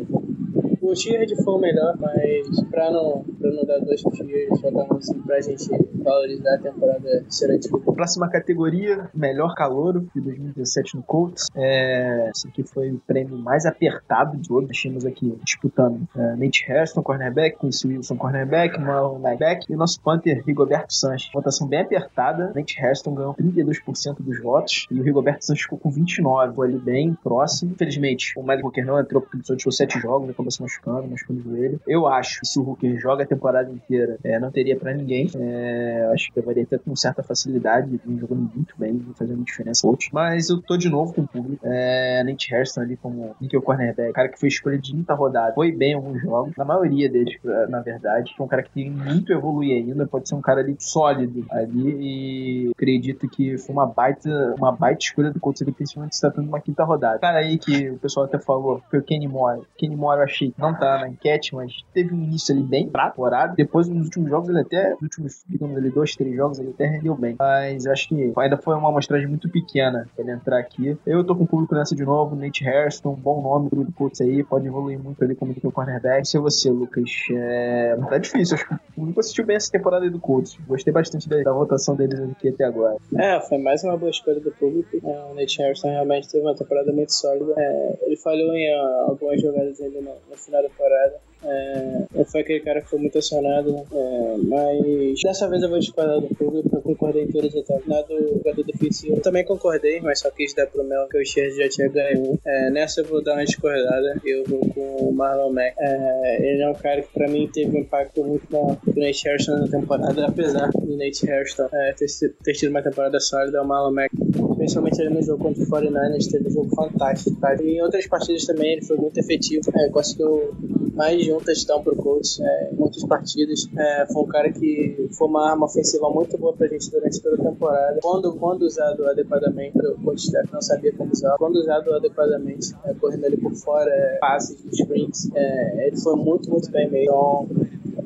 [0.82, 4.98] o Sheard foi o melhor, mas pra não, não dar dois Sheard, só dar um
[4.98, 5.68] assim pra gente
[6.08, 11.48] valorizar a temporada excelente do Próxima categoria, melhor calouro de 2017 no Colts.
[11.56, 14.78] É, esse aqui foi o prêmio mais apertado de todos.
[14.78, 20.00] Tínhamos aqui disputando é, Nate Hairston, cornerback, Quincy Wilson, cornerback, Marlon Lineback e o nosso
[20.00, 21.32] punter, Rigoberto Sanches.
[21.34, 22.52] Votação bem apertada.
[22.56, 26.54] Nate Hairston ganhou 32% dos votos e o Rigoberto Sanches ficou com 29%.
[26.54, 27.72] Foi ali bem próximo.
[27.72, 31.08] Infelizmente, o Malik Walker não entrou porque ele só disputou 7 jogos, acabou se machucando.
[31.08, 31.82] machucando, o joelho.
[31.88, 35.30] Eu acho que se o Hooker joga a temporada inteira, é, não teria pra ninguém.
[35.36, 38.00] É, eu acho que levaria até com certa facilidade.
[38.06, 39.82] Ele jogando muito bem, fazendo diferença.
[39.88, 40.10] Coach.
[40.14, 41.66] Mas eu tô de novo com o público.
[41.66, 45.54] É, Nate Hairston ali como níquel cornerback, cara que foi escolha de quinta rodada.
[45.54, 47.38] Foi bem em alguns jogos, na maioria deles,
[47.70, 48.34] na verdade.
[48.38, 52.68] É um cara que tem muito evoluir ainda, pode ser um cara ali sólido ali
[52.68, 56.46] e acredito que foi uma baita, uma baita escolha do Colts, ele principalmente se tratando
[56.46, 57.20] de uma quinta rodada.
[57.20, 59.62] Cara aí que o pessoal até falou, foi o Kenny Moore.
[59.78, 62.88] Kenny Moore eu achei que não tá na enquete, mas teve um início ali bem
[62.90, 63.54] pra temporada.
[63.56, 67.16] Depois, nos últimos jogos, ele até, nos últimos, digamos dois, três jogos, ele até rendeu
[67.16, 67.36] bem.
[67.38, 70.98] Mas acho que ainda foi uma amostragem muito pequena ele entrar aqui.
[71.06, 74.44] Eu tô com o público nessa de novo, Nate Hairston, bom nome do Colts aí,
[74.44, 76.28] pode evoluir muito ali como o cornerback.
[76.28, 77.96] Se você, Lucas, é...
[78.10, 80.58] tá difícil, acho que o público assistiu bem essa temporada aí do Colts.
[80.68, 82.98] Gostei bastante da, da votação deles aqui até agora.
[83.18, 84.98] É, foi mais uma boa escolha do público.
[85.04, 87.54] É, o Nate Harrison realmente teve uma temporada muito sólida.
[87.58, 91.20] É, ele falhou em ah, algumas jogadas ali no, no final da temporada.
[91.44, 95.80] É, ele foi aquele cara que foi muito acionado, é, mas dessa vez eu vou
[95.80, 97.88] discordar do público, eu concordei em todas as etapas.
[97.88, 101.26] Na do jogador defensivo eu também concordei, mas só quis dar pro Mel que o
[101.26, 102.40] Shears já tinha ganho.
[102.46, 105.76] É, nessa eu vou dar uma discordada, eu vou com o Marlon Mack.
[105.80, 109.28] É, ele é um cara que pra mim teve um impacto muito bom do Nate
[109.28, 112.08] Harrison na temporada, apesar do Nate Harrison é, ter,
[112.44, 114.12] ter tido uma temporada sólida, o Marlon Mack
[114.58, 117.64] principalmente ali no jogo contra o 49ers, teve um jogo fantástico, cara.
[117.64, 120.56] E em outras partidas também ele foi muito efetivo, é, conseguiu
[120.98, 123.70] mais de um touchdown pro Colts é, em muitas partidas.
[123.78, 127.36] É, foi um cara que foi uma arma ofensiva muito boa pra gente durante toda
[127.36, 128.00] a temporada.
[128.02, 131.36] Quando, quando usado adequadamente, o coach staff não sabia como usar.
[131.38, 136.50] Quando usado adequadamente, é, correndo ali por fora, é, passes, sprints, é, ele foi muito,
[136.50, 137.08] muito bem mesmo.
[137.08, 137.48] Então,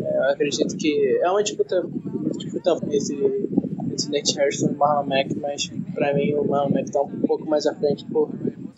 [0.01, 1.88] é, eu acredito que é uma disputa,
[2.38, 3.15] disputa esse
[3.93, 7.47] esse Nate Harrison e Marlon Mack, mas pra mim o Marlon Mack tá um pouco
[7.47, 8.30] mais à frente por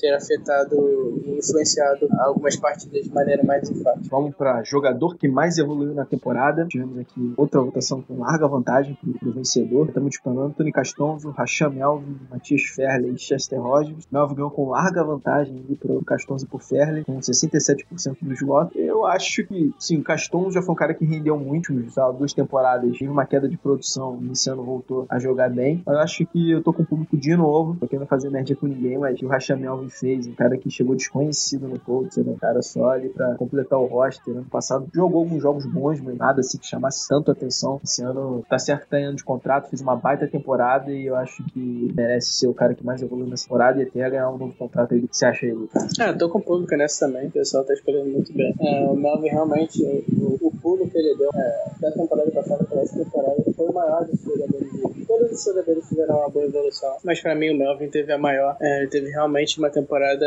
[0.03, 0.75] ter afetado
[1.23, 4.05] e influenciado algumas partidas de maneira mais enfática.
[4.11, 6.65] Vamos para jogador que mais evoluiu na temporada.
[6.67, 9.87] Tivemos aqui outra votação com larga vantagem para o vencedor.
[9.87, 14.05] Estamos disparando Anthony Castonzo, Racham Melvin, Matias Ferley e Chester Rogers.
[14.11, 18.75] Melvin ganhou com larga vantagem para o Castonzo e por Ferley, com 67% dos votos.
[18.75, 22.33] Eu acho que, sim, o Castonzo já foi um cara que rendeu muito nos duas
[22.33, 22.97] temporadas.
[22.97, 25.81] Teve uma queda de produção, ano voltou a jogar bem.
[25.85, 27.77] Mas eu acho que eu tô com o público de novo.
[27.79, 30.95] Tô querendo fazer média com ninguém, mas o Racham Melvin fez, um cara que chegou
[30.95, 34.35] desconhecido no Colts, um cara só ali pra completar o roster.
[34.35, 37.79] Ano passado jogou alguns jogos bons, mas nada assim que chamasse tanto atenção.
[37.83, 41.43] Esse ano tá certo tá ano de contrato, fez uma baita temporada e eu acho
[41.45, 44.53] que merece ser o cara que mais evoluiu nessa temporada e até ganhar um novo
[44.53, 44.99] contrato aí.
[44.99, 45.87] O que você acha aí, Lucas?
[45.99, 48.53] Ah, tô com o público nessa também, o pessoal tá escolhendo muito bem.
[48.59, 52.81] É, o Melvin realmente, o, o pulo que ele deu é, da temporada passada para
[52.81, 54.73] essa temporada foi o maior dos jogadores
[55.07, 58.57] Todos os jogadores tiveram uma boa evolução, mas pra mim o Melvin teve a maior.
[58.59, 60.25] É, ele teve realmente uma temporada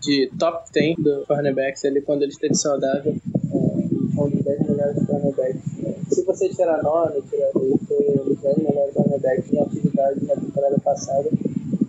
[0.00, 3.14] de top 10 do cornerbacks ali quando ele esteve saudável.
[3.52, 3.56] É,
[4.20, 5.60] um dos 10 melhores cornerbacks.
[6.10, 10.34] Se você tirar 9, tirar ele foi um dos 10 melhores cornerbacks em atividade na
[10.34, 11.28] temporada passada.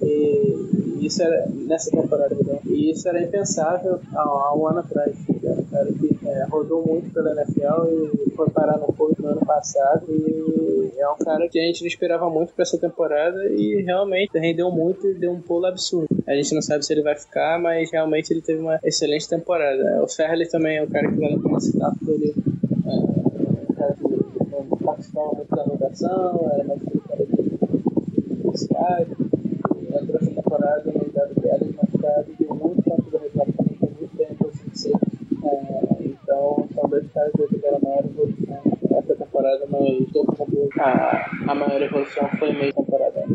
[0.01, 2.59] E isso era nessa temporada, perdão.
[2.65, 5.15] E isso era impensável há, há um ano atrás.
[5.43, 7.87] Era um cara que é, rodou muito pela NFL
[8.25, 10.05] e foi parar no Porto no ano passado.
[10.09, 14.37] E é um cara que a gente não esperava muito para essa temporada e realmente
[14.37, 16.10] rendeu muito e deu um pulo absurdo.
[16.27, 20.03] A gente não sabe se ele vai ficar, mas realmente ele teve uma excelente temporada.
[20.03, 22.33] O Ferley também é um cara que vai no citar ele.
[22.85, 29.31] É, um cara que participava muito da rotação, era mais um cara de cidade
[30.01, 34.17] entrou essa temporada no lugar do Pérez machucado deu muito tempo do resgate também, muito
[34.17, 34.93] bem por ser.
[35.43, 38.61] É, então, são dois caras que tiveram a maior evolução
[38.97, 43.25] essa temporada, mas estou com a, a maior evolução foi meio temporada.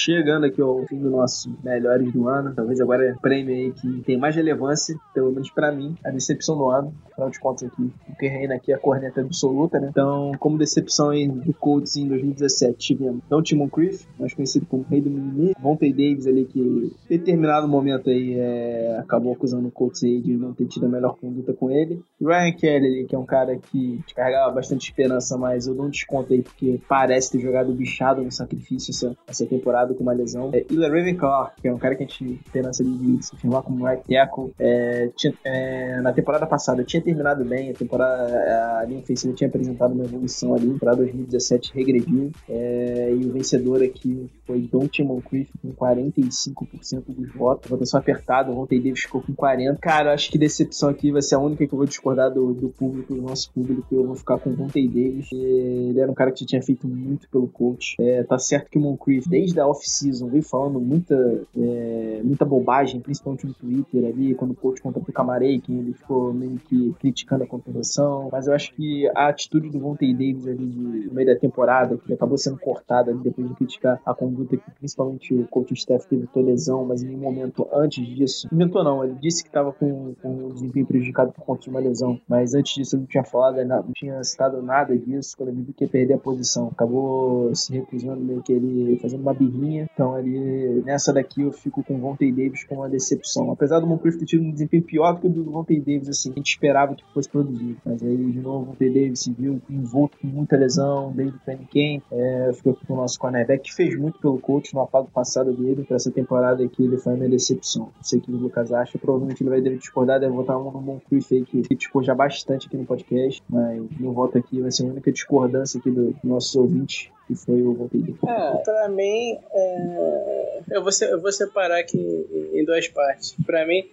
[0.00, 4.00] Chegando aqui ao fim do nosso melhores do ano, talvez agora é prêmio aí que
[4.02, 6.94] tem mais relevância, pelo menos pra mim, a decepção do ano.
[7.10, 9.88] Afinal de contas, aqui, o que reina aqui é a corneta absoluta, né?
[9.90, 14.86] Então, como decepção aí do Colts em 2017, tivemos Don Timon Criff, mais conhecido como
[14.88, 19.72] Rei do Mimimi, Vontae Davis ali, que em determinado momento aí é, acabou acusando o
[19.72, 22.00] Colts aí de não ter tido a melhor conduta com ele.
[22.22, 26.32] Ryan Kelly ali, que é um cara que carregava bastante esperança, mas eu não desconto
[26.32, 30.50] aí porque parece ter jogado bichado no sacrifício essa, essa temporada com uma lesão.
[30.52, 33.84] É, Ila Ravenclaw, que é um cara que a gente esperança de se firmar como
[33.84, 34.52] right tackle.
[34.58, 39.48] É, tinha- é, na temporada passada tinha terminado bem, a temporada a linha ofensiva tinha
[39.48, 42.30] apresentado uma evolução ali, para 2017 regrediu.
[42.48, 47.68] É, e o vencedor aqui foi Don Timon Criff com 45% dos votos.
[47.70, 49.78] Votação apertada, Vontae Davis ficou com 40%.
[49.80, 52.68] Cara, acho que decepção aqui vai ser a única que eu vou discordar do, do
[52.68, 53.86] público, do nosso público.
[53.92, 55.28] Eu vou ficar com Vontae Davis.
[55.32, 57.94] Ele era um cara que tinha feito muito pelo coach.
[58.00, 61.14] É, tá certo que o Moncrief, desde a off-season veio falando muita,
[61.56, 65.92] é, muita bobagem, principalmente no Twitter ali, quando o coach contratou o Camarei, que ele
[65.92, 68.28] ficou meio que criticando a contratação.
[68.30, 72.12] Mas eu acho que a atitude do Vontae Davis ali no meio da temporada, que
[72.12, 76.26] acabou sendo cortada ali depois de criticar a conduta que principalmente o coaching staff teve
[76.26, 80.14] tua lesão, mas em nenhum momento antes disso, inventou não, ele disse que estava com,
[80.20, 83.24] com o desempenho prejudicado por conta de uma lesão, mas antes disso ele não tinha
[83.24, 86.68] falado, nada- não tinha citado nada disso, quando ele viu que ia perder a posição.
[86.68, 91.82] Acabou se recusando meio que ele fazendo uma birrinha, então ali nessa daqui eu fico
[91.82, 93.50] com o Vontae Davis com uma decepção.
[93.50, 96.32] Apesar do Moncrief ter tido um desempenho pior do que o do Vontae Davis, assim,
[96.32, 99.60] a gente esperava que fosse produzido, mas aí de novo o Vontae Davis se viu
[99.68, 103.64] envolto com muita lesão desde o training camp, é, ficou aqui com o nosso cornerback,
[103.64, 107.12] que fez muito pelo coach no apago passado dele, para essa temporada aqui ele foi
[107.12, 107.90] a minha decepção.
[107.96, 110.70] Não sei o que o Lucas acha, provavelmente ele vai dele discordar, deve votar um
[110.70, 114.70] no Moncrief aí que criticou já bastante aqui no podcast, mas meu voto aqui vai
[114.70, 118.16] ser a única discordância aqui do, do nossos ouvintes, que foi o Vontae Davis.
[118.26, 123.36] É, pra mim, é, eu, vou eu vou separar aqui em, duas partes.
[123.44, 123.84] Pra mim,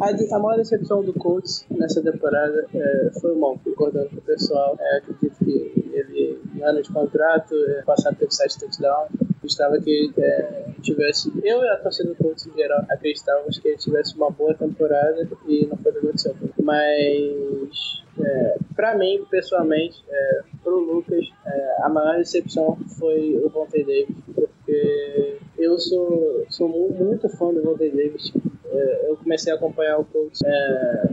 [0.00, 4.22] a, a maior decepção do Colts nessa temporada é, foi o Monk, concordando com o
[4.22, 4.74] pessoal.
[4.80, 9.10] É, acredito que ele, ano de contrato, é, passado teve sete touchdowns.
[9.48, 11.32] Gostava que é, tivesse.
[11.42, 15.26] Eu e a torcida do Colts em geral acreditávamos que ele tivesse uma boa temporada
[15.48, 16.36] e não foi o que aconteceu.
[16.62, 18.02] Mas.
[18.20, 24.16] É, pra mim, pessoalmente, é, pro Lucas, é, a maior decepção foi o Vontae Davis,
[24.34, 28.32] porque eu sou, sou mu- muito fã do Vontae Davis.
[28.70, 31.08] É, eu comecei a acompanhar o Colts é,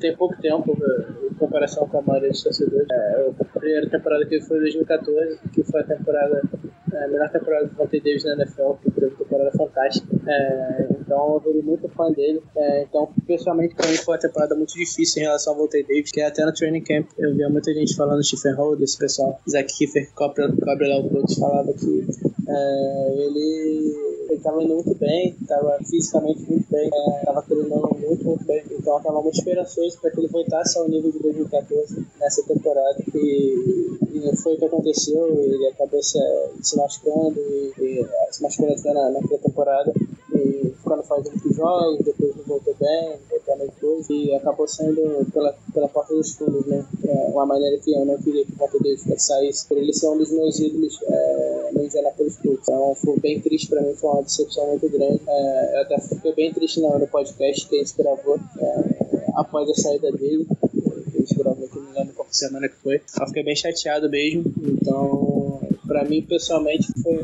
[0.00, 2.86] tem pouco tempo é, em comparação com a maioria dos torcedores.
[2.90, 6.42] É, a primeira temporada que foi em 2014, que foi a temporada
[6.96, 10.16] a melhor temporada do Vontae Davis na NFL, que foi uma temporada fantástica.
[10.26, 12.42] É, então eu fui muito fã dele.
[12.56, 16.10] É, então, pessoalmente, para mim foi uma temporada muito difícil em relação ao Vontae Davis,
[16.10, 19.72] que até no training camp eu via muita gente falando Stephen Holt, esse pessoal, Zach
[19.72, 22.06] Kiefer, que cobre, cobre lá o falava que
[22.48, 28.24] é, ele ele tava indo muito bem, tava fisicamente muito bem, é, tava treinando muito,
[28.24, 32.06] muito bem, então eu tava muito esperançoso para que ele voltasse ao nível de 2014
[32.18, 33.02] nessa temporada.
[33.14, 36.18] E, e foi o que aconteceu, ele acabou se,
[36.62, 39.92] se machucando e, e se machucando até na, na pré-temporada.
[40.32, 44.68] E ficando fora de muitos jogos, depois não voltou bem, voltou a depois e acabou
[44.68, 46.84] saindo pela, pela porta dos fundos, né?
[47.04, 50.30] É, uma maneira que eu não queria que o Deus saísse, ele ser um dos
[50.30, 51.49] meus ídolos é,
[51.80, 52.62] no Indianapolis Colts.
[52.62, 55.20] Então foi bem triste pra mim, foi uma decepção muito grande.
[55.26, 59.68] É, eu até fiquei bem triste no, no podcast que a gente gravou é, após
[59.68, 60.46] a saída dele.
[60.62, 63.00] A gente gravou aqui, não lembro qual semana que foi.
[63.20, 64.44] Eu fiquei bem chateado mesmo.
[64.62, 67.20] Então, pra mim, pessoalmente, foi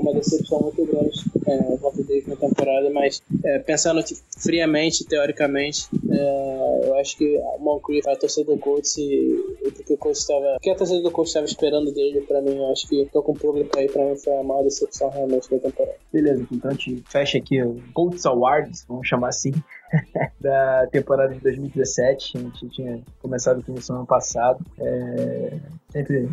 [0.00, 5.04] uma decepção muito grande é, o Porta Deus na temporada, mas é, pensando que, friamente,
[5.04, 9.96] teoricamente, é, eu acho que o Moncrief, a torcida do Colts e o que o
[9.96, 13.08] Colts estava, que a torcida do Colts estava esperando dele, pra mim, eu acho que
[13.12, 15.96] tô com o público aí, pra mim foi a maior decepção realmente da temporada.
[16.12, 19.52] Beleza, então a gente fecha aqui o Colts Awards, vamos chamar assim,
[20.40, 22.36] da temporada de 2017.
[22.36, 24.64] A gente tinha começado com isso no ano passado.
[24.78, 25.50] É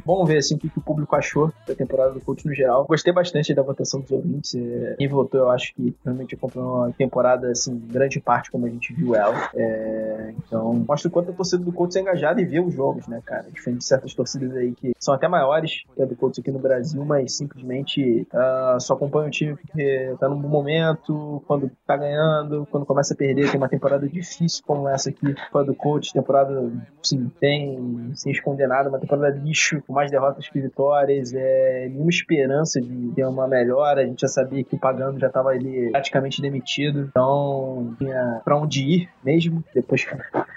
[0.06, 2.86] bom ver assim, o que, o público achou da temporada do Colts no geral.
[2.86, 4.56] Gostei bastante da votação dos ouvintes.
[4.56, 8.70] É, Quem votou, eu acho que realmente acompanhou uma temporada, assim, grande parte como a
[8.70, 9.50] gente viu ela.
[9.56, 13.08] É, então, mostra o quanto a torcida do Colts é engajada e vê os jogos,
[13.08, 13.48] né, cara?
[13.52, 16.60] Diferente de certas torcidas aí que são até maiores que a do Colts aqui no
[16.60, 21.96] Brasil, mas simplesmente ah, só acompanha o time porque tá num bom momento, quando tá
[21.98, 25.76] ganhando, quando começa a perder, tem uma temporada difícil como essa aqui, foi a do
[25.76, 26.72] Colts, temporada,
[27.04, 32.10] sim, tem, sem esconder nada, uma temporada lixo, com mais derrotas que vitórias, é, nenhuma
[32.10, 35.92] esperança de ter uma melhora, a gente já sabia que o Pagano já tava ali
[35.92, 40.16] praticamente demitido, então tinha pra onde ir mesmo, depois que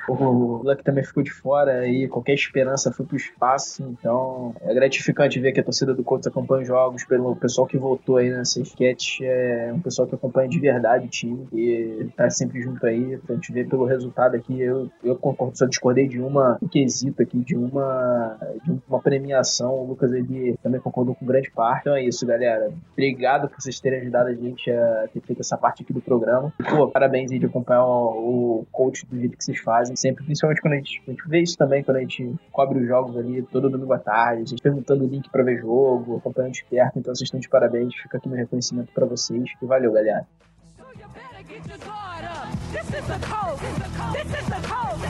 [0.09, 5.41] o Luck também ficou de fora e qualquer esperança foi pro espaço, então é gratificante
[5.41, 8.61] ver que a torcida do Colts acompanha os jogos, pelo pessoal que votou aí nessa
[8.61, 13.19] sketch, é um pessoal que acompanha de verdade o time e tá sempre junto aí,
[13.19, 17.23] pra gente ver pelo resultado aqui, eu, eu concordo, só discordei de uma um quesito
[17.23, 21.95] aqui, de uma de uma premiação, o Lucas ele também concordou com grande parte, então
[21.95, 25.83] é isso galera, obrigado por vocês terem ajudado a gente a ter feito essa parte
[25.83, 29.59] aqui do programa, pô, parabéns aí de acompanhar o, o coach do jeito que vocês
[29.59, 32.79] fazem, sempre, principalmente quando a gente, a gente vê isso também, quando a gente cobre
[32.79, 36.53] os jogos ali, todo domingo à tarde, gente perguntando o link pra ver jogo, acompanhando
[36.53, 39.93] de perto, então vocês estão de parabéns, fica aqui meu reconhecimento pra vocês, e valeu
[39.93, 40.27] galera.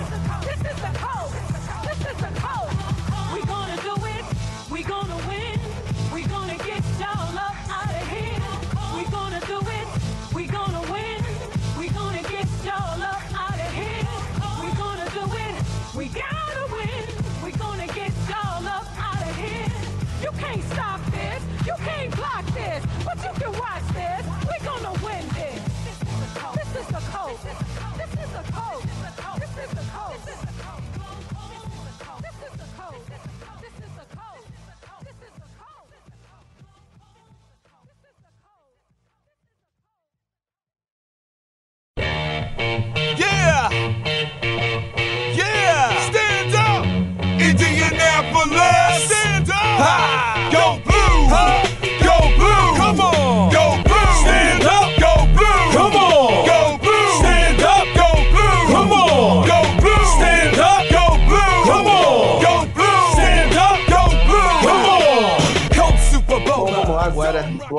[0.03, 0.20] You
[43.71, 44.00] Bye.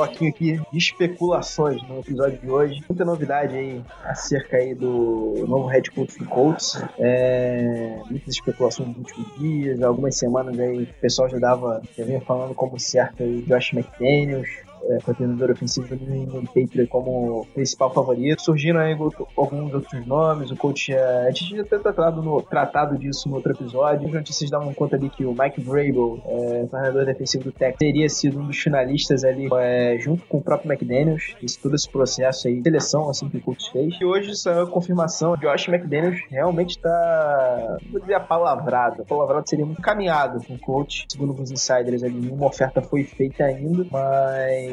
[0.01, 2.83] Bloquinho aqui de especulações no episódio de hoje.
[2.89, 6.81] Muita novidade aí acerca aí do novo head coach do Colts.
[6.97, 12.21] É, muitas especulações nos últimos dias, algumas semanas aí o pessoal já dava, já vinha
[12.21, 14.49] falando como certo aí Josh McDaniels.
[14.89, 18.41] É, coordenador ofensivo do New England Patriots como principal favorito.
[18.41, 18.93] Surgiram aí
[19.38, 20.51] alguns outros nomes.
[20.51, 24.07] O coach, é, a gente já tem tratado, no, tratado disso no outro episódio.
[24.07, 28.09] As notícias davam conta ali que o Mike Vrabel, é, coordenador defensivo do Texas, teria
[28.09, 31.36] sido um dos finalistas ali, é, junto com o próprio McDaniels.
[31.41, 33.95] Esse, todo esse processo aí, seleção, assim, que o coach fez.
[33.99, 35.36] E hoje saiu a confirmação.
[35.38, 39.01] Josh McDaniels realmente está, vou dizer apalavrado.
[39.01, 41.05] Apalavrado seria um caminhado com o coach.
[41.09, 44.70] Segundo alguns insiders ali, nenhuma oferta foi feita ainda, mas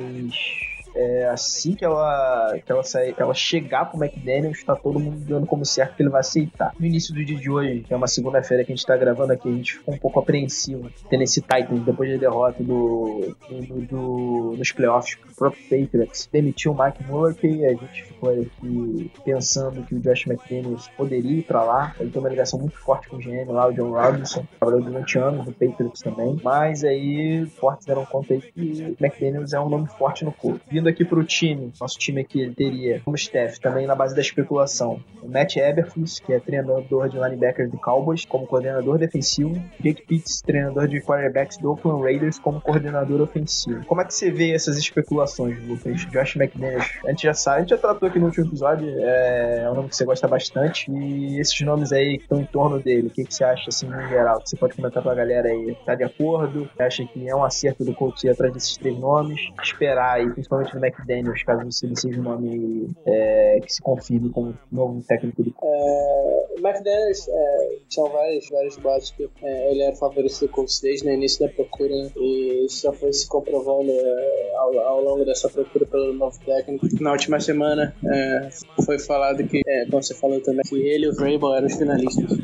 [0.95, 5.19] é, assim que ela, que ela, sair, que ela chegar pro McDaniels, tá todo mundo
[5.25, 6.73] dando como certo que ele vai aceitar.
[6.79, 9.33] No início do dia de hoje, que é uma segunda-feira que a gente tá gravando
[9.33, 10.91] aqui, a gente ficou um pouco apreensivo.
[11.09, 16.85] Tennessee Titans, depois da derrota do, do, do- do- nos playoffs próprio Patriots, demitiu o
[16.85, 21.95] Mike Mularkey, a gente ficou aqui pensando que o Josh McDaniels poderia ir pra lá.
[21.99, 25.19] Ele tem uma ligação muito forte com o GM lá, o John Robinson, trabalhou durante
[25.19, 26.39] anos no Patriots também.
[26.43, 30.61] Mas aí, fortes deram conta aí que McDaniels é um nome forte no corpo.
[30.69, 34.21] Vindo aqui pro time, nosso time aqui ele teria como staff, também na base da
[34.21, 40.07] especulação, o Matt Eberflus, que é treinador de linebackers do Cowboys, como coordenador defensivo, Jake
[40.07, 43.85] Pitts, treinador de quarterbacks do Oakland Raiders, como coordenador ofensivo.
[43.87, 46.07] Como é que você vê essas especulações, Lucas?
[46.07, 49.63] Josh McDaniels, a gente já sabe, a gente já tratou aqui no último episódio, é,
[49.65, 52.81] é um nome que você gosta bastante, e esses nomes aí que estão em torno
[52.81, 54.41] dele, o que, que você acha, assim, no geral?
[54.45, 56.69] Você pode comentar pra galera aí, tá de acordo?
[56.77, 59.41] Você acha que é um acerto do coach ir atrás desses três nomes?
[59.63, 64.57] Esperar aí, principalmente do McDaniels, caso ele seja um nome é, que se confirme como
[64.71, 69.95] novo técnico do É, o McDaniels, é, são vários, vários boatos que é, ele era
[69.95, 73.91] o favorito do Colts desde no início da procura, e isso só foi se comprovando
[73.91, 76.87] é, ao, ao longo dessa procura pelo novo técnico.
[77.01, 78.49] Na última semana é,
[78.85, 81.75] foi falado que, é, como você falou também, que ele e o Vrabel eram os
[81.75, 82.39] finalistas,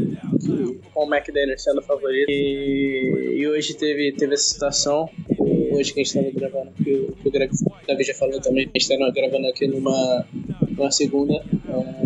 [0.92, 2.30] com o McDaniels sendo o favorito.
[2.30, 5.08] E, e hoje teve, teve essa situação,
[5.38, 7.50] hoje que a gente estava gravando, que o, que o Greg
[8.00, 10.26] já falou também, a gente estava gravando aqui numa,
[10.76, 11.34] numa segunda.
[11.34, 12.03] é,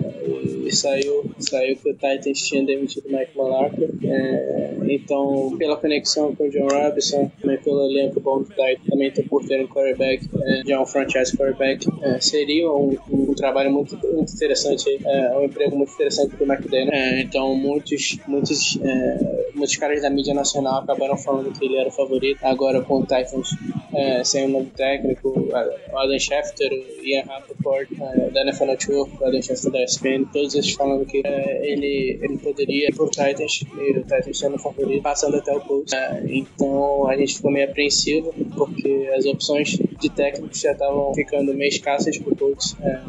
[0.48, 3.88] e saiu, saiu que o Titans tinha demitido Mike Malarkey.
[4.04, 9.12] É, então, pela conexão com o John Robinson, também pelo elenco bom do Titans, também
[9.28, 13.96] por ter um quarterback, é, já um franchise quarterback, é, seria um, um trabalho muito,
[14.12, 16.92] muito interessante, é, um emprego muito interessante para o McDaniel.
[16.92, 21.88] É, então, muitos, muitos, é, muitos caras da mídia nacional acabaram falando que ele era
[21.88, 22.38] o favorito.
[22.42, 23.50] Agora, com o Titans
[23.94, 25.48] é, sem um novo técnico,
[25.94, 26.70] Adam Schefter,
[27.02, 27.24] Ian
[27.68, 32.18] Rappaport, é, da NFL Network, Adam Schefter da ESPN, todos eles falando que é, ele,
[32.22, 35.92] ele poderia ir pro Titans, e o Titans sendo favorito, passando até o Colts.
[35.92, 41.54] É, então a gente ficou meio apreensivo, porque as opções de técnicos já estavam ficando
[41.54, 42.76] meio escassas pro Colts.
[42.80, 43.00] É,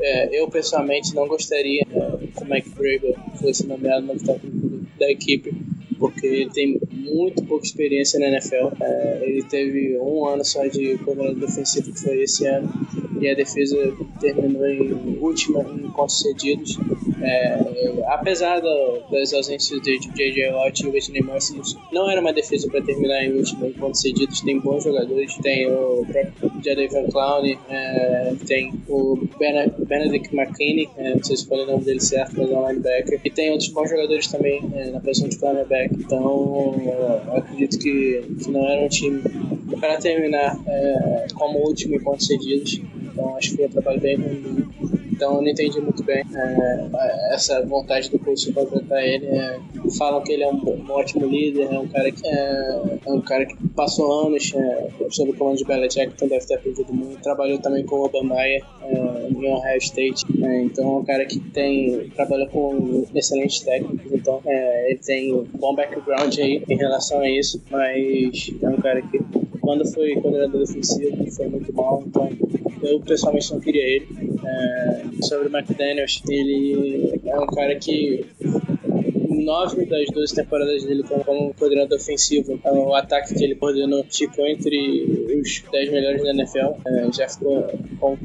[0.00, 5.10] é, eu pessoalmente não gostaria é, que o Mike Vrabel fosse nomeado novo técnico da
[5.10, 5.54] equipe,
[5.98, 8.68] porque ele tem muito pouca experiência na NFL.
[8.80, 12.68] É, ele teve um ano só de coordenador defensivo, que foi esse ano,
[13.20, 13.76] e a defesa
[14.20, 16.78] terminou em última em pontos cedidos.
[17.20, 17.58] É,
[18.06, 20.50] apesar da- das ausências de J.J.
[20.52, 24.40] Watt e Whitney Merciless, não era uma defesa para terminar em última em pontos cedidos.
[24.40, 31.14] Tem bons jogadores, tem o próprio Jadavion Clown, é, tem o Bene- Benedict McKinney, é,
[31.16, 33.68] não sei se falei o nome dele certo, mas é um linebacker, e tem outros
[33.70, 35.94] bons jogadores também é, na posição de cornerback.
[35.94, 36.74] Então,
[37.36, 39.20] acredito que, que não era um time
[39.80, 42.80] para terminar é, como último em pontos cedidos.
[43.18, 44.68] Então, acho que um trabalho bem ruim.
[45.10, 49.26] Então eu não entendi muito bem é, essa vontade do coach de contratar ele.
[49.26, 49.58] É,
[49.98, 53.20] falam que ele é um, um ótimo líder, é um cara que é, é um
[53.20, 57.20] cara que passou anos é, sob o comando de Belichick, então deve ter aprendido muito.
[57.20, 61.40] Trabalhou também com o Obamaia é, em Ohio State, é, então é um cara que
[61.40, 67.18] tem trabalha com excelentes técnicos, então é, ele tem um bom background aí em relação
[67.18, 69.18] a isso, mas é um cara que
[69.68, 72.26] quando foi coordenador defensivo foi muito mal, então
[72.82, 74.08] eu pessoalmente não queria ele.
[74.42, 78.24] É, sobre o McDaniels, ele é um cara que
[79.28, 84.46] nove das 12 temporadas dele como, coordenador ofensivo, é, o ataque que ele coordenou ficou
[84.46, 87.68] entre os 10 melhores da NFL, é, já ficou
[88.00, 88.16] com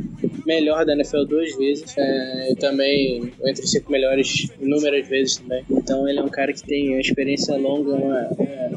[0.45, 5.65] melhor da NFL duas vezes, é, e também entre os 5 melhores inúmeras vezes também.
[5.69, 8.71] Então ele é um cara que tem uma experiência longa, uma, é,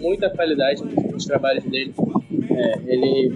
[0.00, 1.92] muita qualidade, nos trabalhos dele.
[2.50, 3.32] É, ele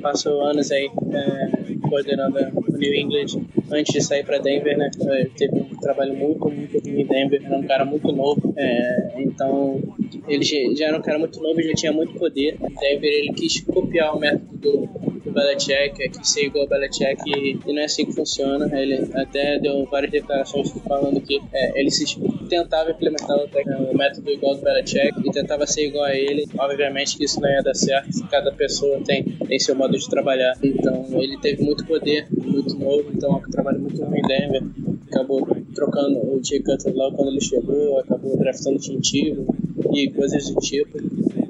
[0.00, 4.90] passou anos aí é, coordenando o New England antes de sair para Denver, né?
[5.00, 9.82] Ele teve um trabalho muito, muito em Denver, era um cara muito novo, é, então
[10.28, 12.56] ele já era um cara muito novo e já tinha muito poder.
[12.60, 14.86] Em Denver ele quis copiar o método do,
[15.24, 18.68] do Belichick, é que ser igual ao Belichick e, e não é assim que funciona.
[18.78, 22.04] Ele até deu várias declarações falando que é, ele se
[22.46, 26.46] tentava implementar o, método igual do Belichick e tentava ser igual a ele.
[26.58, 30.54] Obviamente que isso não ia dar certo, cada pessoa tem, tem seu modo de trabalhar.
[30.62, 34.62] Então ele teve muito poder, muito novo, então é um trabalho muito ruim em Denver.
[35.10, 39.46] Acabou trocando o Jay Cutler logo quando ele chegou, acabou draftando Tintivo
[39.92, 40.98] e coisas do tipo.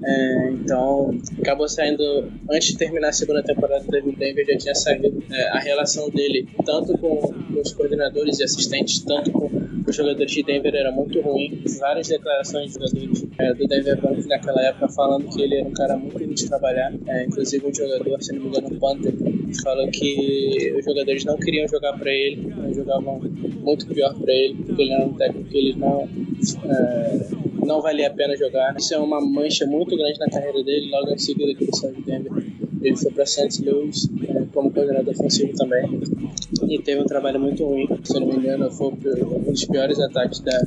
[0.05, 5.23] É, então, acabou saindo, antes de terminar a segunda temporada do Denver, já tinha saído.
[5.33, 10.33] É, a relação dele, tanto com, com os coordenadores e assistentes, tanto com os jogadores
[10.33, 11.63] de Denver era muito ruim.
[11.79, 15.73] Várias declarações de jogadores é, do Denver Broncos naquela época falando que ele era um
[15.73, 16.93] cara muito ruim de trabalhar.
[17.07, 19.15] É, inclusive um jogador, se não me engano, o Panther,
[19.63, 23.21] falou que os jogadores não queriam jogar para ele, jogavam
[23.63, 26.09] muito pior para ele, porque ele era um técnico que eles não
[26.65, 27.27] é,
[27.65, 28.77] não valia a pena jogar.
[28.77, 30.91] Isso é uma mancha muito grande na carreira dele.
[30.91, 32.33] Logo em seguida que ele saiu de Denver,
[32.83, 33.65] ele foi para St.
[33.65, 36.01] Louis é, como coordenador ofensivo também
[36.67, 37.87] e teve um trabalho muito ruim.
[38.03, 40.59] Se não me engano, foi um dos piores ataques da,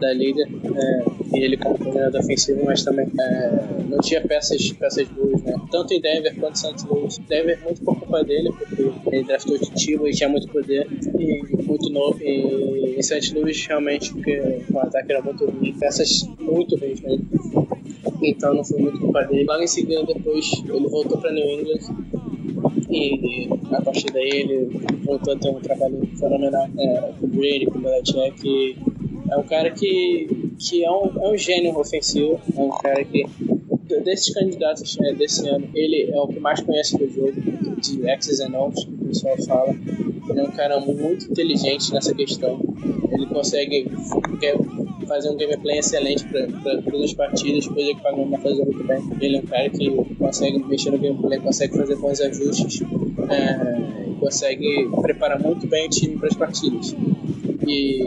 [0.00, 0.42] da liga.
[0.42, 1.04] É,
[1.36, 3.50] e ele como coordenador ofensivo, mas também é,
[3.86, 5.54] não tinha peças, peças boas, né?
[5.70, 6.88] Tanto em Denver quanto em St.
[6.88, 7.18] Louis.
[7.28, 10.88] Denver muito por culpa dele, porque ele draftou de Tibo e tinha muito poder
[11.18, 12.18] e muito novo.
[12.22, 13.34] E em St.
[13.34, 14.40] Louis, realmente, porque
[14.72, 15.76] o ataque era muito ruim.
[15.78, 17.02] Peças muito ruins.
[18.22, 19.44] Então não foi muito culpa dele.
[19.44, 22.13] Logo em seguida, depois, ele voltou para New England
[22.94, 27.66] e a partir daí ele voltou a ter um trabalho fenomenal é, com o Brady,
[27.66, 28.78] com o Belichick.
[29.30, 33.24] É um cara que, que é, um, é um gênio ofensivo, é um cara que
[34.02, 37.32] desses candidatos é, desse ano, ele é o que mais conhece do jogo,
[37.80, 39.70] de X's and O's, que o pessoal fala.
[39.70, 42.60] Ele é um cara muito inteligente nessa questão.
[43.12, 43.90] Ele consegue
[45.06, 46.46] fazer um gameplay excelente para
[46.82, 49.02] todas as partidas, coisa que o não fazer muito bem.
[49.20, 52.82] Ele é um cara que consegue mexer no gameplay, consegue fazer bons ajustes,
[53.30, 56.94] é, consegue preparar muito bem o time para as partidas.
[57.66, 58.04] E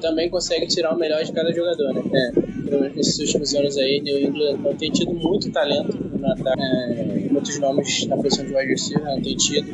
[0.00, 2.02] também consegue tirar o melhor de cada jogador, né?
[2.14, 7.28] É, nesses últimos anos aí, New England não tem tido muito talento no ataque, é,
[7.30, 9.68] muitos nomes na posição de wide receiver, não tem tido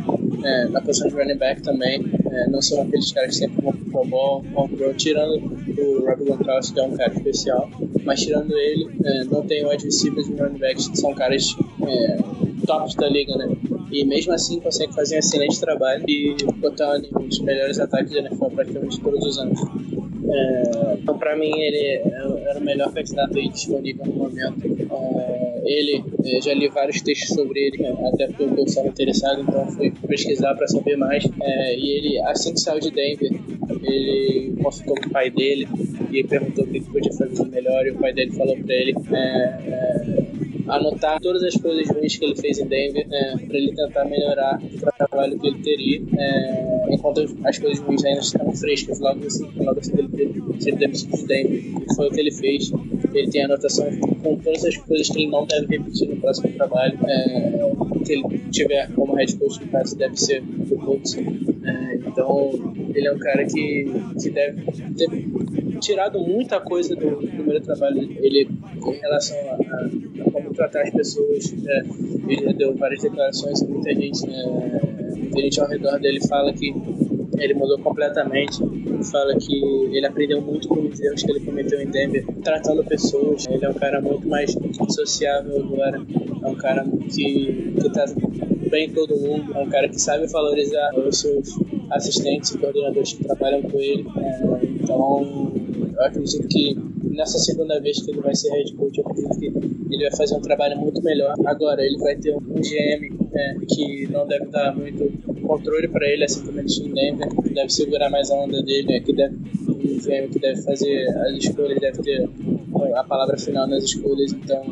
[0.45, 2.05] é, na posição de running back também.
[2.31, 5.54] É, não são aqueles caras que sempre vão pro Pro vão pro, tirando
[5.85, 7.71] o Robbie Gronkowski, é um cara especial,
[8.05, 11.55] mas tirando ele, é, não tem wide receivers e running backs que são caras
[11.87, 12.17] é,
[12.67, 13.49] tops da liga, né?
[13.91, 18.21] E mesmo assim consegue fazer um excelente trabalho e botar um dos melhores ataques da
[18.21, 19.61] NFL praticamente todos os anos.
[20.27, 22.03] É, então, para mim, ele
[22.47, 24.67] era o melhor candidato aí disponível no momento.
[24.67, 29.43] É, ele, é, já li vários textos sobre ele, né, até porque eu estava interessado,
[29.43, 31.25] então fui pesquisar para saber mais.
[31.41, 33.31] É, e ele, assim que saiu de Denver,
[33.69, 35.69] ele consultou com o pai dele
[36.11, 37.87] e perguntou o que podia fazer melhor.
[37.87, 40.25] E o pai dele falou para ele é, é,
[40.69, 44.61] anotar todas as coisas ruins que ele fez em Denver é, para ele tentar melhorar
[44.63, 49.51] o trabalho que ele teria é, enquanto as coisas ruins ainda estão frescas logo assim,
[49.57, 52.73] logo assim ele ser demitido de Denver e foi o que ele fez
[53.13, 53.87] ele tem anotação
[54.23, 58.39] com todas as coisas que ele não deve repetir no próximo trabalho é, que ele
[58.51, 63.19] tiver como head coach no caso deve ser do Colts é, então ele é um
[63.19, 63.87] cara que,
[64.21, 64.63] que deve
[64.97, 68.49] ter tirado muita coisa do, do primeiro trabalho ele
[68.87, 69.87] em relação a, a,
[70.27, 71.55] a como tratar as pessoas.
[71.67, 71.83] É,
[72.29, 74.45] ele deu várias declarações e muita gente, né,
[75.17, 76.75] muita gente ao redor dele fala que
[77.39, 78.59] ele mudou completamente.
[79.11, 79.55] Fala que
[79.93, 83.47] ele aprendeu muito com os erros que ele cometeu em Denver, tratando pessoas.
[83.49, 84.57] Ele é um cara muito mais
[84.89, 86.01] sociável agora.
[86.43, 88.07] É um cara que, que tá
[88.71, 89.53] bem todo mundo.
[89.55, 91.59] É um cara que sabe valorizar os seus
[91.91, 94.07] assistentes e coordenadores que trabalham com ele.
[94.17, 95.53] É, então,
[95.97, 96.77] eu acredito que
[97.11, 100.35] nessa segunda vez que ele vai ser head coach, eu acredito que ele vai fazer
[100.37, 101.35] um trabalho muito melhor.
[101.45, 105.13] Agora, ele vai ter um GM é, que não deve dar muito
[105.47, 108.93] controle para ele, assim como ele tinha em Denver, deve segurar mais a onda dele,
[108.95, 109.37] é, que deve,
[109.69, 112.29] um GM que deve fazer as escolhas, deve ter
[112.95, 114.63] a palavra final nas escolhas, então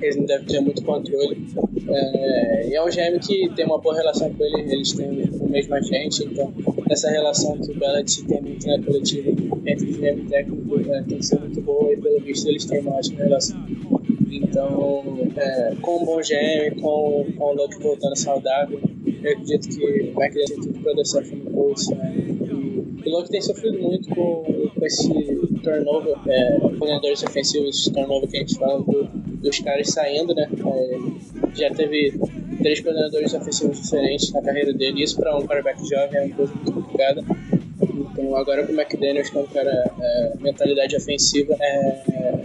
[0.00, 1.46] eles não devem ter muito controle.
[1.88, 5.52] É, e é um GM que tem uma boa relação com ele, eles têm o
[5.52, 6.52] mesmo agente, então
[6.88, 9.30] essa relação que o Bellet tem muito na coletiva
[9.66, 12.80] entre o e o técnico é, tem ser muito boa e pelo visto eles têm
[12.80, 13.60] uma ótima relação.
[14.30, 18.80] Então, é, com um bom GM, com, com o Luck voltando saudável,
[19.22, 21.88] eu acredito que vai criar tudo para dar certo no Colts.
[21.88, 22.14] Né?
[23.04, 25.12] O Luck tem sofrido muito com, com esse
[25.64, 29.08] turnover, é, coordenadores ofensivos, turnover que a gente fala do
[29.40, 30.48] dos caras saindo, né?
[30.66, 30.98] É,
[31.54, 32.12] já teve
[32.60, 35.02] três coordenadores ofensivos diferentes na carreira dele.
[35.02, 37.24] Isso para um quarterback jovem é uma coisa muito complicada.
[37.82, 42.02] Então, agora com o McDaniels, que é um cara é, mentalidade ofensiva, é,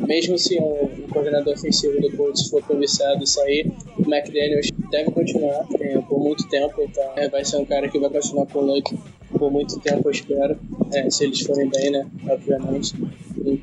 [0.07, 5.11] mesmo se um, um, coordenador ofensivo do Colts for cobiçado e sair, o McDaniels deve
[5.11, 6.81] continuar é, por muito tempo.
[6.81, 8.97] Então, é, vai ser um cara que vai continuar com o Luck
[9.37, 10.57] por muito tempo, eu espero.
[10.93, 12.07] É, se eles forem bem, né?
[12.29, 12.93] Obviamente.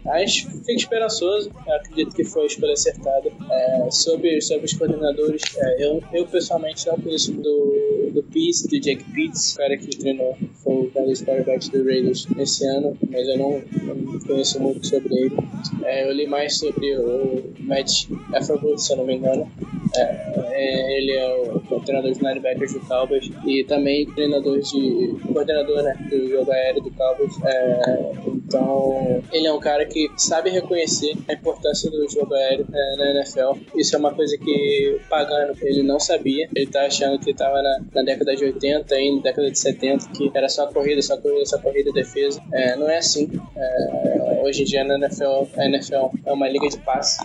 [0.04, 3.30] Mas fico esperançoso, eu acredito que foi a escolha acertada.
[3.50, 8.80] É, sobre, sobre os coordenadores, é, eu, eu pessoalmente não conheço do, do Peace, do
[8.80, 13.26] Jake Pitts, o cara que treinou, foi o cara dos do Raiders esse ano, mas
[13.28, 15.36] eu não, não conheço muito sobre ele.
[15.84, 19.50] É, eu li mais sobre o Matt Efferwood, se eu não me engano.
[19.96, 25.16] É, é, ele é o, o treinador de linebackers do Cowboys e também treinador de
[25.32, 27.34] coordenador né, do jogo aéreo do Cowboys.
[27.44, 32.96] É, então, ele é um cara que sabe reconhecer a importância do jogo aéreo é,
[32.96, 33.58] na NFL.
[33.76, 36.48] Isso é uma coisa que Pagano ele não sabia.
[36.54, 40.08] Ele tá achando que estava na, na, década de 80 e na década de 70
[40.12, 42.42] que era só corrida, só corrida, só corrida defesa.
[42.52, 43.30] É, não é assim.
[43.56, 47.24] É, hoje em dia na NFL, a NFL é uma liga de passe.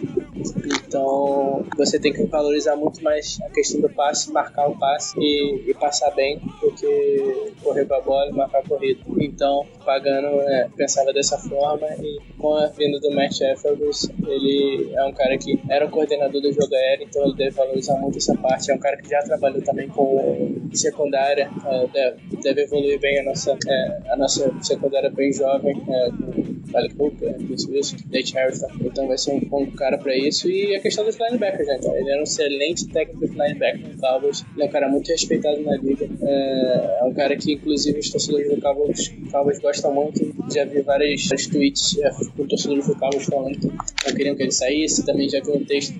[0.87, 5.65] Então você tem que valorizar muito mais a questão do passe, marcar o passe e,
[5.67, 9.01] e passar bem do que correr para a bola e marcar a corrida.
[9.19, 15.03] Então, Pagano é, pensava dessa forma e com a vinda do Matt Efforts, ele é
[15.03, 18.35] um cara que era o coordenador do jogo aéreo, então ele deve valorizar muito essa
[18.35, 18.71] parte.
[18.71, 23.23] É um cara que já trabalhou também com secundária, é, deve, deve, evoluir bem a
[23.23, 28.67] nossa, é, a nossa secundária bem jovem, é, com Alec Hooker, isso, isso, Nate Harrison.
[28.81, 30.49] Então vai ser um bom cara para isso.
[30.49, 31.77] E a questão dos linebackers, né?
[31.79, 35.07] Então, ele era um excelente técnico de linebacker no Cowboys, ele é um cara muito
[35.07, 36.07] respeitado na liga.
[36.21, 40.35] É, é um cara que, inclusive, os torcedores do Cowboys, Cowboys gostam muito.
[40.53, 44.51] Já vi vários tweets é, com torcedores do Cowboys falando que não queriam que ele
[44.51, 45.05] saísse.
[45.05, 45.93] Também já vi um texto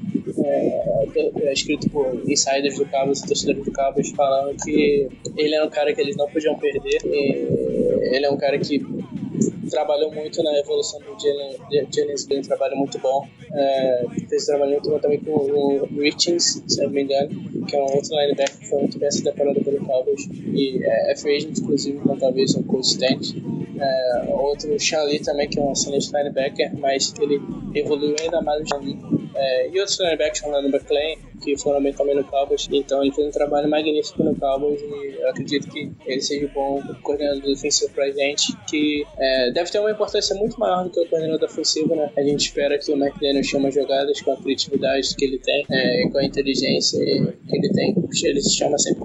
[0.44, 1.10] é,
[1.42, 5.70] é, escrito por insiders do Cowboys e torcedores do Cowboys falando que ele era um
[5.70, 7.00] cara que eles não podiam perder.
[7.04, 8.80] ele é um cara que
[9.70, 13.28] trabalhou muito na evolução do Jennings, Green, trabalho muito bom.
[13.52, 17.30] É, fez trabalho muito bom também com o Richings, se não me engano,
[17.66, 20.28] que é um outro linebacker que foi muito bem essa temporada pelo Cowboys.
[20.32, 23.42] E é, é free agent, inclusive, então talvez um consistente.
[23.80, 27.40] É, outro Sean Lee também, que é um excelente linebacker, mas ele
[27.76, 28.98] evoluiu ainda mais o Sean Lee.
[29.38, 32.68] É, e outros linebackers, como o McLean, que foram bem também no Cowboys.
[32.72, 36.50] Então ele fez um trabalho magnífico no Cowboys e eu acredito que ele seja um
[36.50, 41.00] bom coordenador defensivo pra gente, que é, deve ter uma importância muito maior do que
[41.00, 42.12] o coordenador ofensivo, né?
[42.18, 46.10] A gente espera que o McDaniel chama jogadas com a criatividade que ele tem, é,
[46.10, 47.96] com a inteligência que ele tem.
[48.24, 49.04] Ele se chama sempre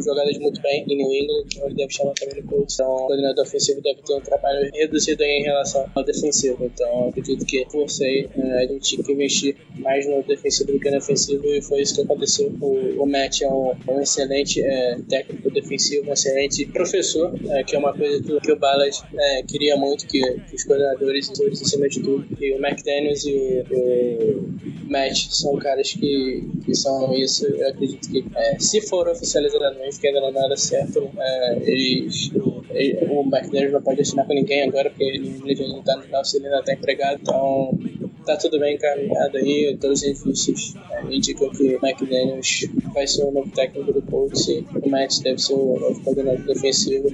[0.00, 2.74] jogadas muito bem em New England, então ele deve chamar também no Colts.
[2.74, 6.64] Então o coordenador ofensivo deve ter um trabalho reduzido em relação ao defensivo.
[6.64, 10.80] Então acredito que por ser é, a gente tem que investir mais no defensivo do
[10.80, 12.52] que no ofensivo e foi isso que aconteceu.
[12.60, 17.76] O, o Matt é um, um excelente é, técnico defensivo, um excelente professor, é, que
[17.76, 21.62] é uma coisa que, que o Ballard é, queria muito, que, que os coordenadores, os
[21.62, 22.26] acima de tudo.
[22.40, 24.38] E o McDaniels e o,
[24.86, 27.46] o Matt são caras que, que são isso.
[27.46, 32.30] Eu acredito que, é, se for oficializadamente, que ainda não nada certo, é, eles,
[32.70, 36.06] ele, o McDaniels não pode assinar com ninguém agora, porque ele, ele não está no
[36.08, 37.78] nosso, ele ainda está empregado, então
[38.26, 40.74] tá tudo bem encaminhado aí, todos os indícios
[41.08, 45.38] indicam que o McDaniels vai ser o novo técnico do Colts e o Matt deve
[45.38, 47.08] ser o novo coordenador defensivo.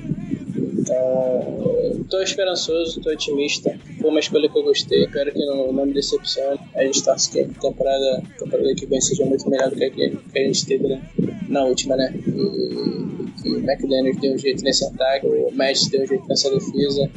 [0.56, 3.78] Então, tô esperançoso, tô otimista.
[4.00, 6.58] Foi uma escolha que eu gostei, espero que não, não me decepcione.
[6.74, 9.90] A gente torce que a temporada, temporada que vem seja muito melhor do que a
[9.90, 11.02] que a gente teve né?
[11.48, 12.12] na última, né?
[12.26, 16.50] E, que o McDaniels deu um jeito nesse ataque, o Matt deu um jeito nessa
[16.50, 17.10] defesa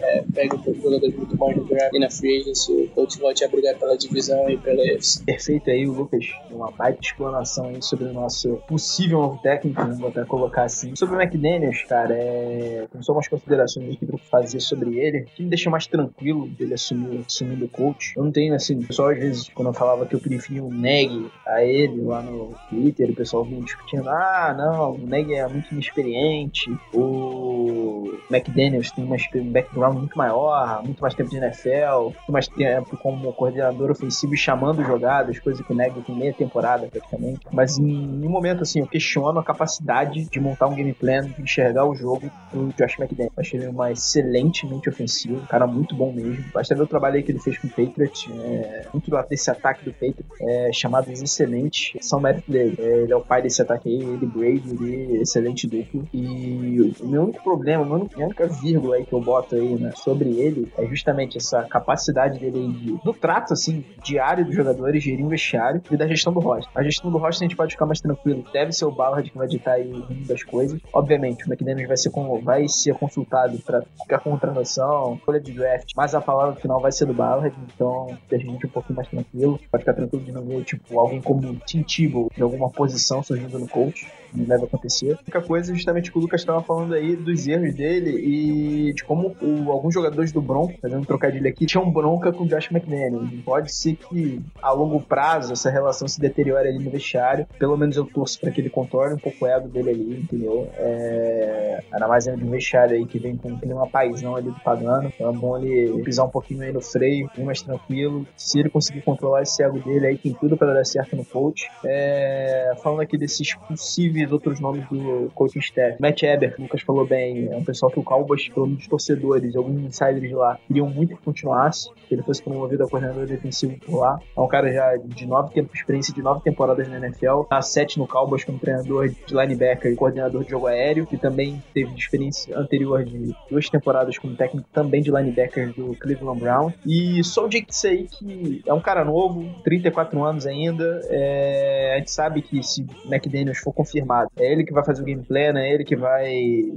[0.00, 3.44] É, pega um jogadores muito bons no draft e na free agency, o coach volte
[3.44, 5.24] a brigar pela divisão e pela EFC.
[5.24, 6.26] Perfeito aí, o Lucas.
[6.50, 10.94] Uma baita explanação aí sobre o nosso possível novo técnico, vamos até colocar assim.
[10.96, 12.86] Sobre o McDaniels, cara, é...
[13.00, 17.24] só umas considerações aqui pra fazer sobre ele, que me deixa mais tranquilo dele assumir,
[17.26, 18.12] assumindo o coach.
[18.16, 21.30] Eu não tenho, assim, pessoal às vezes, quando eu falava que eu preferia um Neg
[21.46, 25.72] a ele lá no Twitter, o pessoal vinha discutindo, ah, não, o Neg é muito
[25.72, 32.32] inexperiente, o McDaniels tem uma um background muito maior, muito mais tempo de NFL, muito
[32.32, 36.86] mais tempo como coordenador ofensivo e chamando jogadas, coisa que o Neg tem meia temporada
[36.88, 37.40] praticamente.
[37.52, 41.22] Mas em, em um momento assim, eu questiono a capacidade de montar um game plan,
[41.22, 43.32] de enxergar o jogo do Josh McDaniel.
[43.36, 46.44] Achei ele uma excelente mente ofensiva, um cara muito bom mesmo.
[46.52, 49.92] Basta ver o trabalho que ele fez com o Patriot, é, muito desse ataque do
[49.92, 52.76] Patriot, é, chamados excelentes, são mérito dele.
[52.78, 56.06] É, ele é o pai desse ataque aí, ele Brady, ele excelente duplo.
[56.12, 59.74] E o meu único problema a única- a única vírgula aí que eu boto aí
[59.76, 65.02] né, sobre ele é justamente essa capacidade dele de, do trato, assim, diário dos jogadores,
[65.02, 66.70] gerir um vestiário e da gestão do roster.
[66.74, 68.44] A gestão do roster a gente pode ficar mais tranquilo.
[68.52, 70.80] Deve ser o Ballard que vai ditar aí o das coisas.
[70.92, 75.52] Obviamente, o McDaniels vai ser, com- vai ser consultado para ficar com transação, folha de
[75.52, 79.08] draft, mas a palavra final vai ser do Ballard, então a gente um pouquinho mais
[79.08, 79.58] tranquilo.
[79.70, 83.58] Pode ficar tranquilo de não ver, tipo, alguém como Tim Tebow de alguma posição surgindo
[83.58, 84.06] no coach.
[84.34, 85.12] Deve acontecer.
[85.12, 89.04] A única coisa, justamente, que o Lucas estava falando aí dos erros dele e de
[89.04, 92.70] como o- alguns jogadores do Bronco, fazendo um trocadilho aqui, tinham bronca com o Josh
[92.70, 93.30] McDaniels.
[93.44, 97.46] Pode ser que a longo prazo essa relação se deteriore ali no vestiário.
[97.58, 100.68] Pelo menos eu torço para que ele contorne um pouco o ego dele ali, entendeu?
[100.76, 101.80] É...
[101.92, 104.60] Ainda mais dentro de um vestiário aí que vem com um clima paisão ali do
[104.60, 105.12] pagano.
[105.14, 108.26] Então é bom ele pisar um pouquinho aí no freio, bem mais tranquilo.
[108.36, 111.70] Se ele conseguir controlar esse ego dele aí, tem tudo para dar certo no coach.
[111.84, 112.72] É...
[112.82, 116.00] Falando aqui desses possíveis outros nomes do coaching staff.
[116.00, 119.82] Matt Eber, Lucas falou bem, é um pessoal que o Cowboys, pelo menos torcedores, alguns
[119.82, 124.18] insiders lá, queriam muito que continuasse, que ele fosse promovido a coordenador defensivo por lá.
[124.36, 127.98] É um cara já de nove tempos, experiência de nove temporadas na NFL, tá sete
[127.98, 132.56] no Cowboys como treinador de linebacker e coordenador de jogo aéreo, que também teve experiência
[132.58, 136.72] anterior de duas temporadas como técnico também de linebacker do Cleveland Brown.
[136.86, 141.98] E só o Jake aí que é um cara novo, 34 anos ainda, é, a
[141.98, 145.68] gente sabe que se McDaniels for confirmado, é ele que vai fazer o gameplay, né?
[145.68, 146.24] É ele que vai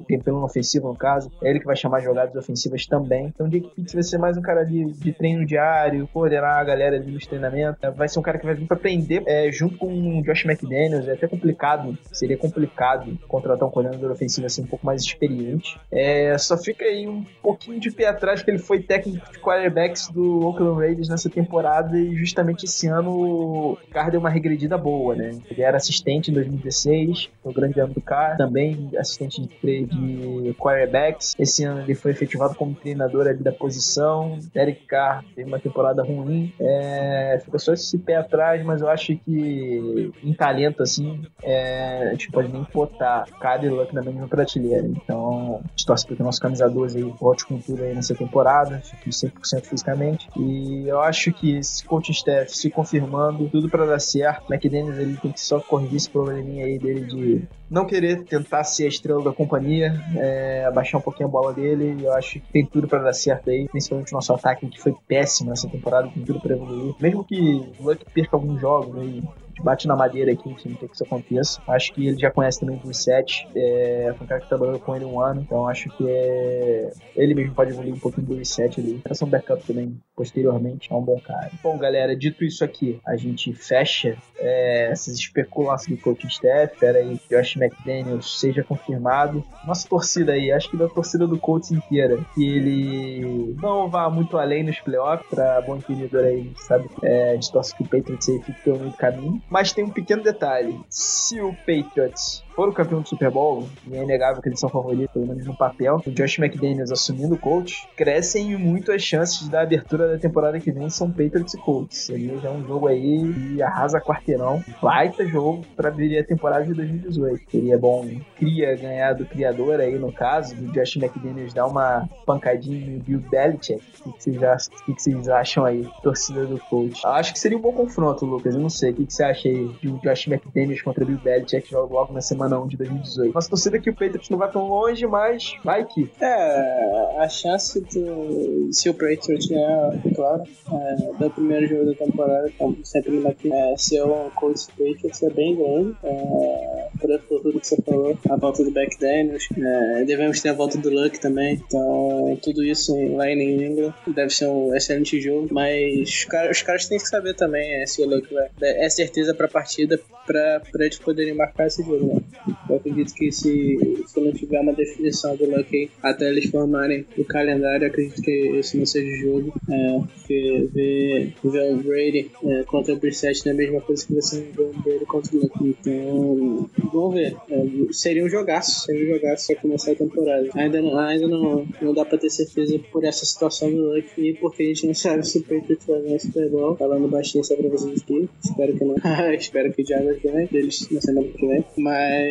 [0.10, 3.28] gameplay no ofensivo no caso, é ele que vai chamar jogadas ofensivas também.
[3.28, 7.12] Então Jake Pitts vai ser mais um cara de, treino diário, coordenar a galera ali
[7.12, 7.82] nos treinamentos.
[7.82, 10.46] É, Vai ser um cara que vai vir pra aprender é, junto com o Josh
[10.46, 11.08] McDaniels.
[11.08, 15.80] É até complicado, seria complicado contratar um coordenador ofensivo assim um pouco mais experiente.
[15.92, 20.10] É, só fica aí um pouquinho de pé atrás que ele foi técnico de quarterbacks
[20.10, 25.16] do Oakland Raiders nessa temporada e justamente esse ano o Carr deu uma regredida boa,
[25.16, 25.32] né?
[25.50, 31.34] Ele era assistente em 2016, o grande ano do Carr, também assistente de, de quarterbacks.
[31.38, 34.38] Esse ano ele foi efetivado como treinador ali da posição.
[34.54, 36.54] Derek Carr teve uma temporada ruim.
[36.60, 42.12] É, fica só esse pé atrás, mas eu acho que em talento, assim, é, a
[42.12, 43.26] gente pode nem botar
[43.64, 44.88] Luck na mesma prateleira.
[44.88, 47.94] Então, a gente torce para que o nosso camisa 12 aí volte com tudo aí
[47.94, 50.30] nessa temporada, fique 100% fisicamente.
[50.38, 54.52] E eu acho que esse coaching staff se confirmando, tudo para dar certo.
[54.52, 58.86] McDaniels ele tem que só corrigir esse probleminha aí dele de não querer tentar ser
[58.86, 61.98] a estrela da companhia, é, abaixar um pouquinho a bola dele.
[62.04, 64.96] Eu acho que tem tudo para dar certo aí, principalmente o nosso ataque que foi
[65.08, 66.96] péssimo nessa temporada, tem tudo para evoluir.
[67.00, 70.56] Mesmo que o Luck perca alguns jogos aí, a gente bate na madeira aqui, não
[70.56, 71.62] tem que isso aconteça.
[71.68, 74.96] Acho que ele já conhece também o 7, é, foi um cara que trabalhou com
[74.96, 78.80] ele um ano, então acho que é, ele mesmo pode evoluir um pouquinho do 7
[78.80, 79.00] ali.
[79.04, 81.52] Para ser um backup também, posteriormente, é um bom cara.
[81.64, 87.00] Bom, galera, dito isso aqui, a gente fecha é, essas especulações do coaching staff, espera
[87.00, 89.44] aí que Josh McDaniels seja confirmado.
[89.66, 94.38] Nossa torcida aí, acho que da torcida do Colts inteira, que ele não vá muito
[94.38, 96.90] além nos playoffs, para bom entendedor aí, sabe?
[97.02, 99.42] É, a gente torce que o Patriots aí fique pelo meio do caminho.
[99.50, 103.96] Mas tem um pequeno detalhe: se o Patriots for o campeão do Super Bowl, e
[103.96, 107.38] é inegável que eles são favoritos, pelo menos no papel, o Josh McDaniels assumindo o
[107.38, 111.98] coach, crescem muito as chances da abertura da temporada que vem são Patriots e Colts.
[112.06, 114.64] Seria já um jogo aí e arrasa quarteirão.
[114.82, 117.44] Baita jogo para abrir a temporada de 2018.
[117.52, 122.88] Seria bom cria ganhar do criador aí, no caso, do Josh McDaniels dar uma pancadinha
[122.88, 123.84] no Bill Belichick.
[124.06, 127.02] O que vocês acham, o que vocês acham aí, torcida do coach?
[127.06, 128.56] Acho que seria um bom confronto, Lucas.
[128.56, 128.92] Eu não sei.
[128.92, 132.47] O que você acha aí de um Josh McDaniels contra Bill Belichick logo na semana
[132.56, 133.34] 1 de 2018?
[133.34, 136.10] Nossa torcida é que o Patriots não vai tão longe, mas vai que.
[136.22, 138.70] É, a chance do.
[138.72, 143.76] Se o Patriots ganhar, claro, é, do primeiro jogo da temporada, como sempre aqui, é,
[143.78, 145.96] ser um Colts Patriots é bem grande.
[146.04, 150.54] É, por, tudo que você falou, a volta do Back Daniels, é, devemos ter a
[150.54, 151.56] volta do Luck também.
[151.56, 155.48] Então, tudo isso lá em New deve ser um excelente jogo.
[155.52, 158.50] Mas os caras, os caras têm que saber também é, se o Luck vai.
[158.62, 162.22] É certeza pra partida pra, pra eles poderem marcar esse jogo, né?
[162.70, 167.06] Eu acredito que se, se não tiver uma definição do Luck aí, até eles formarem
[167.18, 169.54] o calendário, acredito que esse não seja o jogo.
[169.70, 174.06] É, porque ver, ver o Brady é, contra o Brissett não é a mesma coisa
[174.06, 175.54] que você ver o Brady contra o Luck.
[175.62, 177.36] Então, vamos ver.
[177.50, 180.50] É, seria um jogaço, seria um jogaço pra começar a temporada.
[180.56, 184.34] Ainda não, ainda não, não dá pra ter certeza por essa situação do Luck e
[184.34, 186.76] porque a gente não sabe se o Patriots vai ganhar o Super Bowl.
[186.76, 188.30] Falando baixinho só pra vocês aqui.
[188.44, 188.96] Espero que não.
[189.34, 191.66] Espero que o Jaguars ganhe deles na semana que vem.
[191.78, 192.27] Mas,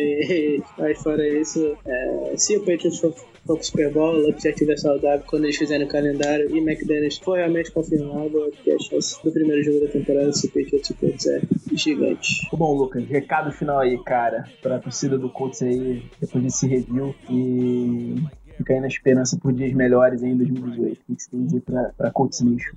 [0.77, 3.13] mas fora isso, é, se o Patriots for,
[3.45, 7.17] for pro Super Bowl, o já estiver saudável quando eles fizerem o calendário e McDaniels
[7.17, 11.27] for realmente confirmado, que a chance do primeiro jogo da temporada se Patriots e Colts
[11.27, 11.41] é
[11.73, 12.47] gigante.
[12.53, 17.15] Bom, Lucas, recado final aí, cara, pra torcida do Colts aí, depois desse review.
[17.29, 18.15] E
[18.57, 20.99] fica aí na esperança por dias melhores em 2018.
[21.09, 21.61] O que você tem a dizer
[21.97, 22.73] pra Colts Nation?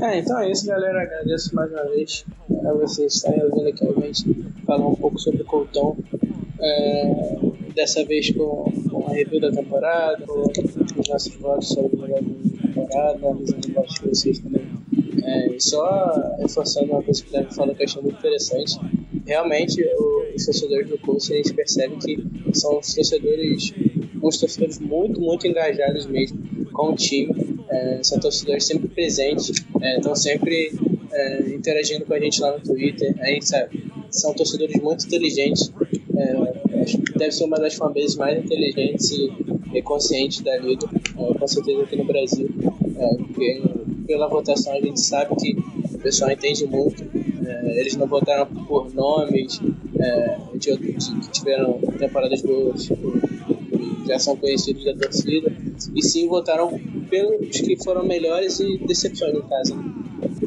[0.00, 1.02] É, então é isso, galera.
[1.02, 2.24] Agradeço mais uma vez
[2.64, 5.96] a vocês estarem ouvindo aqui a gente falar um pouco sobre o Colton.
[6.60, 7.36] É,
[7.74, 10.42] dessa vez com, com a review da temporada, com
[11.00, 14.62] os nossos votos sobre o melhor da temporada, analisando os votos de vocês também.
[15.24, 18.78] É, só reforçando uma coisa que o Davi falou que eu achei muito interessante.
[19.26, 22.22] Realmente, o- os torcedores do Colts, gente percebe que
[22.58, 23.72] são os torcedores,
[24.26, 26.38] uns torcedores muito, muito engajados mesmo
[26.72, 27.32] com o time.
[27.68, 30.72] É, são torcedores sempre presentes, é, estão sempre
[31.12, 33.14] é, interagindo com a gente lá no Twitter.
[33.20, 35.72] A gente sabe, são torcedores muito inteligentes.
[36.16, 41.38] É, acho que deve ser uma das fanbases mais inteligentes e, conscientes da liga, é,
[41.38, 42.48] com certeza aqui no Brasil.
[42.96, 43.62] É, porque
[44.06, 45.56] pela votação a gente sabe que
[45.94, 47.02] o pessoal entende muito.
[47.46, 49.60] É, eles não votaram por nomes
[49.98, 52.88] é, de, outros que tiveram temporadas boas
[54.06, 55.52] já são conhecidos da torcida,
[55.94, 56.78] e sim votaram
[57.08, 59.76] pelos que foram melhores e decepções no caso.
[59.76, 59.94] né?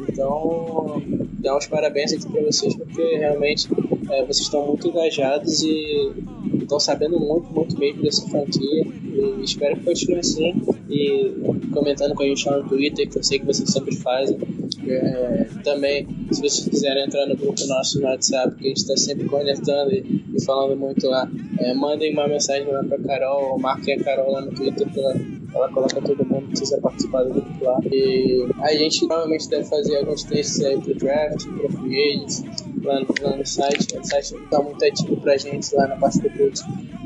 [0.08, 1.02] Então,
[1.38, 3.68] dá uns parabéns aqui para vocês, porque realmente
[4.10, 6.12] é, vocês estão muito engajados e
[6.60, 8.86] estão sabendo muito, muito mesmo dessa franquia.
[9.04, 10.54] E espero que continue assim.
[10.90, 11.34] E
[11.72, 14.38] comentando com a gente lá no Twitter, que eu sei que vocês sempre fazem.
[14.86, 18.96] É, também, se vocês quiserem entrar no grupo nosso no WhatsApp, que a gente está
[18.96, 23.58] sempre conectando e, e falando muito lá, é, mandem uma mensagem lá para Carol, ou
[23.58, 25.14] marquem a Carol lá no Twitter, que ela,
[25.54, 27.78] ela coloca todo mundo que quiser participar do grupo lá.
[27.90, 32.44] E a gente provavelmente deve fazer alguns textos aí pro draft, pro free agents,
[32.82, 33.98] lá, lá no site.
[33.98, 36.62] O site está muito ativo pra gente lá na parte do Colts.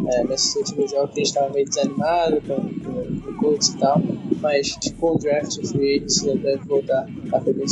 [0.09, 3.79] É, nesses últimos jogos a gente estava meio desanimado com, com, com o Colts e
[3.79, 4.01] tal.
[4.43, 7.63] Mas com o draft, free agents já deve voltar a fazer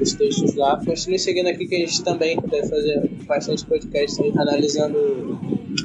[0.00, 0.80] os textos lá.
[0.84, 5.38] Continue seguindo aqui que a gente também deve fazer bastante podcast aí, analisando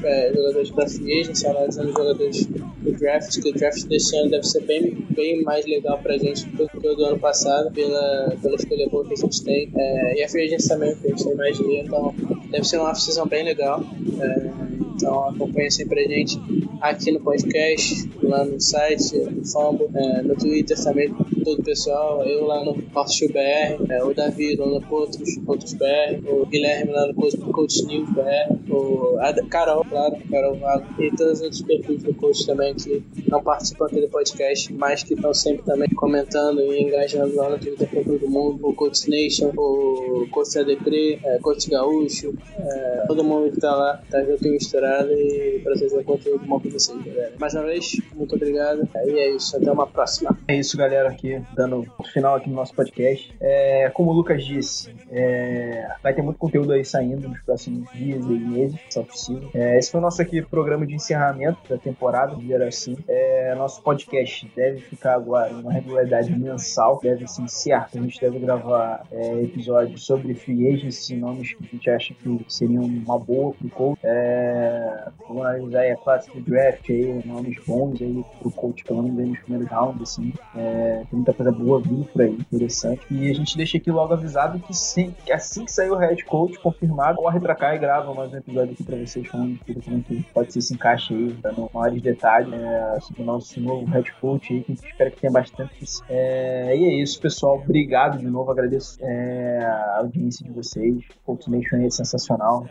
[0.04, 4.43] é, jogadores da free agency, analisando jogadores do draft, que o draft desse ano deve
[4.43, 8.56] ser bem, bem mais legal pra gente do que o do ano passado, pela, pela
[8.56, 9.72] escolha boa que a gente tem.
[9.76, 12.16] É, e a free agency também, que a gente tem mais dinheiro, então
[12.52, 13.84] deve ser uma off-season bem legal.
[14.22, 16.39] É, então acompanha sempre a gente
[16.82, 21.14] aqui no podcast, lá no site, no Fumble, é, no Twitter também,
[21.46, 25.74] todo o pessoal, eu lá no Hostel BR, é, o Davi lá no Potros, Potros
[25.74, 31.12] BR, o Guilherme lá no Coach, News BR, o, a Carol, claro, Carol Vago, e
[31.12, 35.14] todos os outros perfis do coach também que não participam aqui do podcast, mas que
[35.14, 39.52] estão sempre também comentando e engajando lá no Twitter com todo mundo, o Coach Nation,
[39.56, 44.52] o Coach ADP, é, Coach Gaúcho, é, todo mundo que tá lá, tá junto e
[44.52, 47.34] misturado e pra trazer conteúdo bom pra vocês, galera.
[47.39, 48.88] Mais uma vez, muito obrigado.
[49.06, 50.38] E é isso, até uma próxima.
[50.48, 53.36] É isso, galera, aqui, dando final aqui no nosso podcast.
[53.40, 58.26] É, como o Lucas disse, é, vai ter muito conteúdo aí saindo nos próximos dias
[58.26, 59.42] e meses, essa oficina.
[59.54, 62.96] É, esse foi o nosso aqui programa de encerramento da temporada, dizer assim.
[63.08, 67.90] É, nosso podcast deve ficar agora em uma regularidade mensal, deve se iniciar.
[67.94, 72.46] A gente deve gravar é, episódios sobre free agency, nomes que a gente acha que
[72.48, 74.00] seriam uma boa pro coach.
[74.04, 79.04] É, vamos analisar aí a classe do draft aí, nomes bons aí pro coach, pelo
[79.04, 80.34] menos nos primeiros rounds, assim.
[80.56, 83.02] É, tem muita coisa boa vindo por aí, interessante.
[83.10, 86.24] E a gente deixa aqui logo avisado que, sim, que assim que sair o head
[86.26, 89.82] coach confirmado, corre pra cá e grava mais um episódio aqui pra vocês falando tudo
[89.82, 93.86] como que pode ser esse encaixe aí, dando maiores detalhes é, sobre o nosso novo
[93.86, 95.74] head coach aí, que a gente espera que tenha bastante.
[96.10, 97.58] É, e é isso, pessoal.
[97.58, 101.04] Obrigado de novo, agradeço é, a audiência de vocês.
[101.26, 102.68] O Nation é sensacional.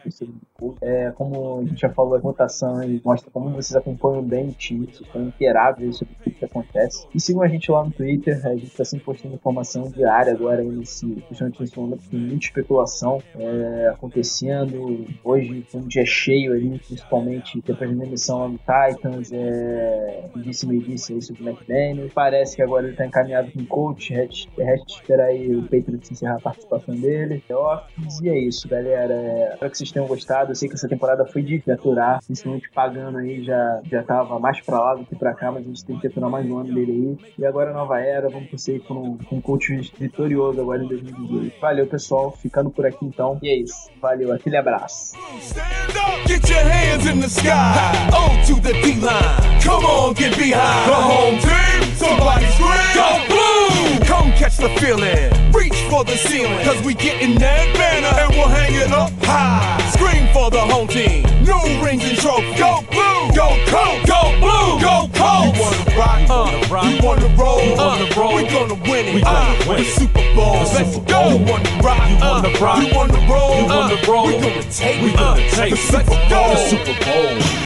[0.81, 4.53] É, como a gente já falou, a votação aí mostra como vocês acompanham bem o
[4.53, 7.07] time, estão inteirados sobre tudo que acontece.
[7.15, 10.61] E sigam a gente lá no Twitter, a gente está sempre postando informação diária agora
[10.61, 15.07] aí nesse, principalmente nesse momento que tem muita especulação é, acontecendo.
[15.22, 20.80] Hoje foi um dia cheio ali, principalmente depois da demissão do Titans, é, disse me
[20.80, 22.09] disse aí sobre o McDaniel.
[22.14, 26.36] Parece que agora ele está encaminhado com o coach, resta esperar aí o Patriots encerrar
[26.36, 29.14] a participação dele, playoffs, e é isso, galera.
[29.14, 30.51] É, espero que vocês tenham gostado.
[30.51, 34.61] Eu sei que essa temporada foi de aturar, principalmente pagando aí, já, já tava mais
[34.61, 36.74] pra lá do que pra cá, mas a gente tem que aturar mais um ano
[36.74, 37.32] dele aí.
[37.38, 41.61] E agora nova era, vamos torcer por um, por um coach vitorioso agora em 2018.
[41.61, 42.37] Valeu, pessoal.
[42.41, 43.39] Ficando por aqui então.
[43.43, 43.91] E é isso.
[44.01, 45.16] Valeu, aquele abraço.
[45.41, 45.62] Stand
[45.97, 48.09] up, get your hands in the sky.
[48.12, 49.61] O to the D line.
[49.62, 51.97] Come on, get behind the home team.
[51.97, 54.07] Somebody scream, go blue.
[54.07, 55.31] Come catch the feeling.
[55.53, 59.79] Reach for the ceiling, cause we getting that banner and we'll hang it up high.
[59.93, 61.22] Scream for the home team.
[61.45, 62.59] New rings and trophies.
[62.59, 65.55] Go blue, go cold, go blue, go cold.
[65.55, 69.15] You wanna rock, uh, you wanna roll, uh, we gonna win it.
[69.15, 70.55] We gonna uh, win the Super Bowl.
[70.55, 71.31] Let's go.
[71.31, 74.27] You wanna rock, you wanna uh, rock, you wanna roll, you wanna uh, roll.
[74.27, 76.55] We gonna take, we gonna uh, take the Super Bowl.
[76.55, 77.64] The Super Bowl.